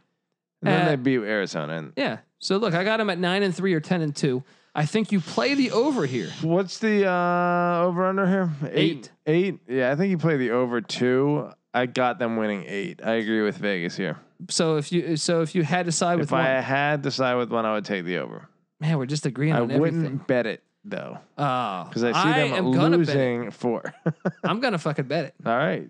And 0.61 0.69
then 0.73 0.81
Uh, 0.85 0.89
they 0.89 0.95
beat 0.97 1.19
Arizona. 1.21 1.73
And 1.77 1.93
Yeah. 1.95 2.17
So 2.39 2.57
look, 2.57 2.73
I 2.73 2.83
got 2.83 2.97
them 2.97 3.09
at 3.09 3.17
nine 3.17 3.43
and 3.43 3.55
three 3.55 3.73
or 3.73 3.79
ten 3.79 4.01
and 4.01 4.15
two. 4.15 4.43
I 4.73 4.85
think 4.85 5.11
you 5.11 5.19
play 5.19 5.53
the 5.53 5.71
over 5.71 6.05
here. 6.05 6.29
what's 6.41 6.77
the 6.79 7.05
uh, 7.07 7.83
over 7.83 8.05
under 8.05 8.25
here? 8.27 8.49
Eight. 8.71 9.11
Eight. 9.25 9.59
Yeah, 9.67 9.91
I 9.91 9.95
think 9.95 10.11
you 10.11 10.17
play 10.17 10.37
the 10.37 10.51
over 10.51 10.79
two. 10.81 11.49
I 11.73 11.85
got 11.85 12.19
them 12.19 12.35
winning 12.37 12.65
eight. 12.67 13.01
I 13.03 13.13
agree 13.13 13.41
with 13.41 13.57
Vegas 13.57 13.95
here. 13.97 14.17
So 14.49 14.77
if 14.77 14.91
you 14.91 15.17
so 15.17 15.41
if 15.41 15.55
you 15.55 15.63
had 15.63 15.85
to 15.87 15.91
side 15.91 16.15
with 16.19 16.27
If 16.29 16.31
one, 16.31 16.41
I 16.41 16.61
had 16.61 17.03
to 17.03 17.11
side 17.11 17.35
with 17.35 17.51
one, 17.51 17.65
I 17.65 17.73
would 17.73 17.85
take 17.85 18.05
the 18.05 18.17
over. 18.17 18.47
Man, 18.81 18.97
we're 18.97 19.05
just 19.05 19.25
agreeing 19.25 19.53
I 19.53 19.61
on 19.61 19.79
wouldn't 19.79 20.27
bet 20.27 20.45
it 20.45 20.63
though, 20.83 21.19
Oh, 21.37 21.85
because 21.87 22.03
I 22.03 22.11
see 22.11 22.39
them 22.39 22.53
am 22.53 22.71
gonna 22.73 22.97
bet 22.97 23.09
it. 23.09 23.13
losing 23.15 23.51
four. 23.51 23.93
I'm 24.43 24.59
gonna 24.59 24.77
fucking 24.79 25.05
bet 25.05 25.25
it. 25.25 25.35
All 25.45 25.55
right, 25.55 25.87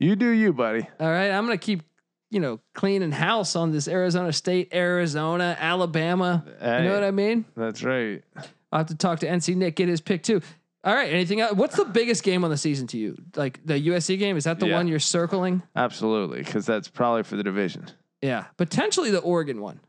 you 0.00 0.16
do 0.16 0.28
you, 0.30 0.52
buddy. 0.52 0.88
All 0.98 1.08
right, 1.08 1.30
I'm 1.30 1.44
gonna 1.44 1.58
keep 1.58 1.82
you 2.30 2.40
know 2.40 2.58
cleaning 2.74 3.12
house 3.12 3.54
on 3.54 3.70
this 3.70 3.86
Arizona 3.86 4.32
State, 4.32 4.74
Arizona, 4.74 5.56
Alabama. 5.60 6.42
You 6.46 6.52
Hey, 6.66 6.84
know 6.84 6.94
what 6.94 7.04
I 7.04 7.10
mean? 7.10 7.44
That's 7.56 7.82
right. 7.84 8.24
I'll 8.72 8.80
have 8.80 8.86
to 8.88 8.96
talk 8.96 9.20
to 9.20 9.26
NC 9.28 9.54
Nick, 9.56 9.76
get 9.76 9.88
his 9.88 10.00
pick 10.00 10.22
too. 10.22 10.40
All 10.82 10.94
right, 10.94 11.10
anything 11.12 11.40
else? 11.40 11.54
What's 11.54 11.76
the 11.76 11.84
biggest 11.84 12.22
game 12.24 12.44
on 12.44 12.50
the 12.50 12.56
season 12.58 12.86
to 12.88 12.98
you? 12.98 13.16
Like 13.36 13.60
the 13.64 13.74
USC 13.88 14.18
game? 14.18 14.36
Is 14.36 14.44
that 14.44 14.58
the 14.60 14.66
Yeah. 14.66 14.76
one 14.76 14.88
you're 14.88 14.98
circling? 14.98 15.62
Absolutely, 15.76 16.38
because 16.42 16.66
that's 16.66 16.88
probably 16.88 17.22
for 17.22 17.36
the 17.36 17.42
division. 17.42 17.86
Yeah, 18.20 18.44
potentially 18.56 19.10
the 19.10 19.20
Oregon 19.20 19.60
one. 19.62 19.80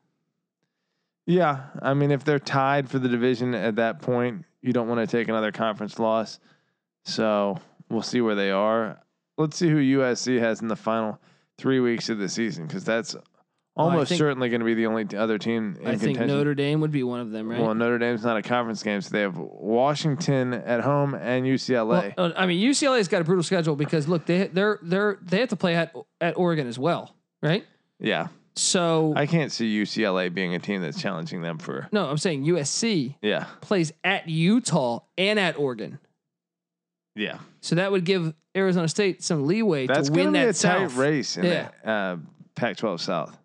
Yeah, 1.25 1.63
I 1.81 1.93
mean, 1.93 2.11
if 2.11 2.23
they're 2.23 2.39
tied 2.39 2.89
for 2.89 2.99
the 2.99 3.09
division 3.09 3.55
at 3.55 3.77
that 3.77 4.01
point, 4.01 4.45
you 4.61 4.73
don't 4.73 4.87
want 4.87 5.07
to 5.07 5.17
take 5.17 5.27
another 5.27 5.51
conference 5.51 5.97
loss. 5.99 6.39
So 7.03 7.57
we'll 7.89 8.01
see 8.03 8.21
where 8.21 8.35
they 8.35 8.51
are. 8.51 8.99
Let's 9.37 9.57
see 9.57 9.69
who 9.69 9.77
USC 9.99 10.39
has 10.39 10.61
in 10.61 10.67
the 10.67 10.75
final 10.75 11.19
three 11.57 11.79
weeks 11.79 12.09
of 12.09 12.17
the 12.19 12.29
season, 12.29 12.67
because 12.67 12.85
that's 12.85 13.15
Well, 13.75 13.87
almost 13.89 14.09
think- 14.09 14.19
certainly 14.19 14.49
going 14.49 14.59
to 14.61 14.65
be 14.65 14.75
the 14.75 14.85
only 14.85 15.05
other 15.17 15.37
team 15.37 15.75
in 15.81 15.87
I 15.87 15.91
think 15.91 16.17
contention. 16.17 16.27
Notre 16.27 16.53
Dame 16.55 16.79
would 16.81 16.91
be 16.91 17.03
one 17.03 17.19
of 17.19 17.31
them, 17.31 17.49
right? 17.49 17.59
Well, 17.59 17.73
Notre 17.73 17.97
Dame's 17.97 18.23
not 18.23 18.37
a 18.37 18.41
conference 18.41 18.81
game, 18.83 19.01
so 19.01 19.09
they 19.09 19.21
have 19.21 19.37
Washington 19.37 20.53
at 20.53 20.81
home 20.81 21.15
and 21.15 21.45
UCLA. 21.45 22.13
Well, 22.17 22.27
uh, 22.27 22.33
I 22.37 22.45
mean, 22.45 22.59
UCLA's 22.65 23.07
got 23.07 23.21
a 23.21 23.23
brutal 23.23 23.43
schedule 23.43 23.75
because 23.75 24.07
look, 24.07 24.25
they 24.25 24.47
they're 24.47 24.79
they're 24.81 25.17
they 25.21 25.39
have 25.39 25.49
to 25.49 25.55
play 25.55 25.75
at 25.75 25.93
at 26.21 26.37
Oregon 26.37 26.67
as 26.67 26.77
well, 26.79 27.15
right? 27.41 27.65
yeah, 27.99 28.27
So 28.57 29.13
I 29.15 29.25
can't 29.25 29.51
see 29.51 29.81
UCLA 29.81 30.33
being 30.33 30.55
a 30.55 30.59
team 30.59 30.81
that's 30.81 31.01
challenging 31.01 31.41
them 31.41 31.57
for. 31.57 31.89
no, 31.91 32.05
I'm 32.09 32.17
saying 32.17 32.45
USC 32.45 33.15
Yeah, 33.21 33.47
plays 33.61 33.91
at 34.03 34.29
Utah 34.29 34.99
and 35.17 35.37
at 35.39 35.57
Oregon, 35.59 35.99
yeah, 37.15 37.39
so 37.61 37.75
that 37.75 37.91
would 37.91 38.05
give 38.05 38.33
Arizona 38.55 38.87
State 38.87 39.23
some 39.23 39.45
leeway 39.45 39.87
that's 39.87 40.07
to 40.09 40.13
going 40.15 40.25
win 40.27 40.33
be 40.33 40.39
that 40.39 40.55
a 40.57 40.61
tight 40.61 40.89
South. 40.89 40.95
race 40.95 41.37
in 41.37 41.43
Yeah. 41.45 41.69
the 41.83 41.89
uh, 41.89 42.17
Pac-12 42.55 42.99
South. 43.01 43.37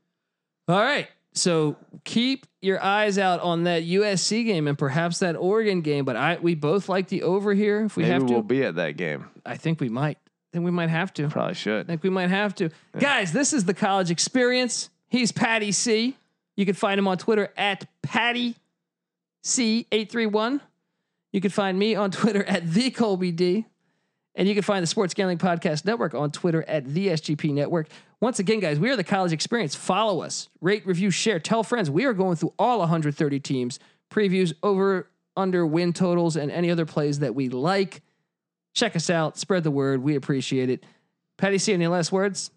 All 0.68 0.78
right, 0.80 1.08
so 1.34 1.74
keep 2.04 2.46
your 2.62 2.80
eyes 2.82 3.18
out 3.18 3.40
on 3.40 3.64
that 3.64 3.82
USC 3.82 4.44
game 4.44 4.68
and 4.68 4.78
perhaps 4.78 5.18
that 5.18 5.34
Oregon 5.34 5.80
game. 5.80 6.04
But 6.04 6.14
I 6.16 6.38
we 6.40 6.54
both 6.54 6.88
like 6.88 7.08
the 7.08 7.24
over 7.24 7.52
here. 7.54 7.84
If 7.84 7.96
we 7.96 8.04
Maybe 8.04 8.12
have 8.12 8.26
to, 8.26 8.32
we'll 8.32 8.42
be 8.42 8.62
at 8.62 8.76
that 8.76 8.96
game. 8.96 9.26
I 9.44 9.56
think 9.56 9.80
we 9.80 9.88
might. 9.88 10.18
I 10.22 10.50
think 10.52 10.64
we 10.64 10.70
might 10.70 10.90
have 10.90 11.12
to. 11.14 11.28
Probably 11.28 11.50
I 11.50 11.54
should. 11.54 11.86
think 11.88 12.02
we 12.04 12.10
might 12.10 12.30
have 12.30 12.54
to. 12.56 12.70
Guys, 12.98 13.32
this 13.32 13.52
is 13.52 13.64
the 13.64 13.74
college 13.74 14.10
experience. 14.12 14.90
He's 15.10 15.32
Patty 15.32 15.72
C. 15.72 16.16
You 16.56 16.64
can 16.64 16.74
find 16.74 16.98
him 16.98 17.08
on 17.08 17.18
Twitter 17.18 17.52
at 17.56 17.86
Patty 18.02 18.56
C831. 19.44 20.60
You 21.32 21.40
can 21.40 21.50
find 21.50 21.78
me 21.78 21.94
on 21.94 22.10
Twitter 22.10 22.44
at 22.44 22.70
the 22.70 22.90
Colby 22.90 23.32
D. 23.32 23.66
And 24.36 24.48
you 24.48 24.54
can 24.54 24.62
find 24.62 24.82
the 24.82 24.86
Sports 24.86 25.12
Gambling 25.12 25.38
Podcast 25.38 25.84
Network 25.84 26.14
on 26.14 26.30
Twitter 26.30 26.62
at 26.68 26.86
the 26.86 27.08
SGP 27.08 27.52
Network. 27.52 27.88
Once 28.20 28.38
again, 28.38 28.60
guys, 28.60 28.78
we 28.78 28.88
are 28.88 28.96
the 28.96 29.04
college 29.04 29.32
experience. 29.32 29.74
Follow 29.74 30.22
us, 30.22 30.48
rate, 30.60 30.86
review, 30.86 31.10
share, 31.10 31.40
tell 31.40 31.62
friends. 31.62 31.90
We 31.90 32.04
are 32.04 32.12
going 32.12 32.36
through 32.36 32.54
all 32.58 32.78
130 32.78 33.40
teams, 33.40 33.80
previews, 34.10 34.52
over, 34.62 35.08
under, 35.36 35.66
win 35.66 35.92
totals, 35.92 36.36
and 36.36 36.50
any 36.52 36.70
other 36.70 36.86
plays 36.86 37.18
that 37.18 37.34
we 37.34 37.48
like. 37.48 38.02
Check 38.74 38.94
us 38.94 39.10
out, 39.10 39.36
spread 39.36 39.64
the 39.64 39.70
word. 39.70 40.02
We 40.02 40.14
appreciate 40.14 40.70
it. 40.70 40.84
Patty 41.36 41.58
C, 41.58 41.72
any 41.72 41.88
last 41.88 42.12
words? 42.12 42.50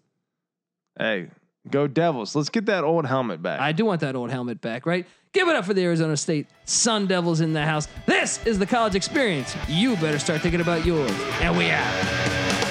Hey, 0.98 1.28
go 1.70 1.86
Devils! 1.86 2.34
Let's 2.34 2.50
get 2.50 2.66
that 2.66 2.84
old 2.84 3.06
helmet 3.06 3.42
back. 3.42 3.60
I 3.60 3.72
do 3.72 3.84
want 3.84 4.00
that 4.00 4.16
old 4.16 4.30
helmet 4.30 4.60
back, 4.60 4.86
right? 4.86 5.06
Give 5.32 5.48
it 5.48 5.56
up 5.56 5.64
for 5.64 5.74
the 5.74 5.82
Arizona 5.82 6.16
State 6.16 6.46
Sun 6.64 7.08
Devils 7.08 7.40
in 7.40 7.52
the 7.52 7.62
house. 7.62 7.88
This 8.06 8.44
is 8.46 8.58
the 8.58 8.66
college 8.66 8.94
experience. 8.94 9.56
You 9.68 9.96
better 9.96 10.18
start 10.18 10.40
thinking 10.42 10.60
about 10.60 10.86
yours. 10.86 11.10
And 11.40 11.58
we 11.58 11.70
out. 11.70 12.63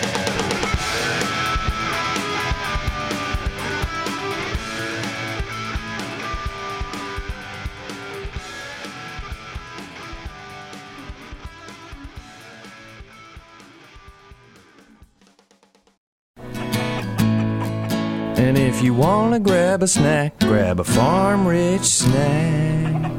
And 18.36 18.58
if 18.58 18.82
you 18.82 18.94
wanna 18.94 19.40
grab 19.40 19.84
a 19.84 19.88
snack, 19.88 20.40
grab 20.40 20.80
a 20.80 20.84
farm 20.84 21.48
rich 21.48 21.84
snack. 21.84 23.12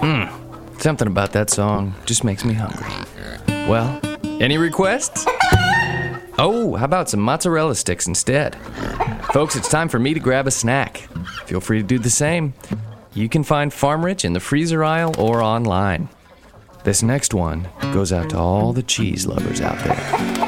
Mmm, 0.00 0.80
something 0.80 1.08
about 1.08 1.32
that 1.32 1.50
song 1.50 1.94
just 2.06 2.24
makes 2.24 2.44
me 2.44 2.54
hungry. 2.54 2.92
Well, 3.68 4.00
any 4.40 4.58
requests? 4.58 5.26
Oh, 6.38 6.76
how 6.76 6.84
about 6.84 7.10
some 7.10 7.20
mozzarella 7.20 7.74
sticks 7.74 8.06
instead? 8.06 8.56
Folks, 9.32 9.56
it's 9.56 9.68
time 9.68 9.88
for 9.88 9.98
me 9.98 10.14
to 10.14 10.20
grab 10.20 10.46
a 10.46 10.50
snack. 10.50 11.08
Feel 11.46 11.60
free 11.60 11.80
to 11.80 11.86
do 11.86 11.98
the 11.98 12.10
same. 12.10 12.54
You 13.14 13.28
can 13.28 13.42
find 13.42 13.72
Farm 13.72 14.04
Rich 14.04 14.24
in 14.24 14.32
the 14.34 14.40
freezer 14.40 14.84
aisle 14.84 15.14
or 15.18 15.42
online. 15.42 16.08
This 16.84 17.02
next 17.02 17.34
one 17.34 17.68
goes 17.92 18.12
out 18.12 18.30
to 18.30 18.38
all 18.38 18.72
the 18.72 18.82
cheese 18.84 19.26
lovers 19.26 19.60
out 19.60 19.78
there. 19.80 20.47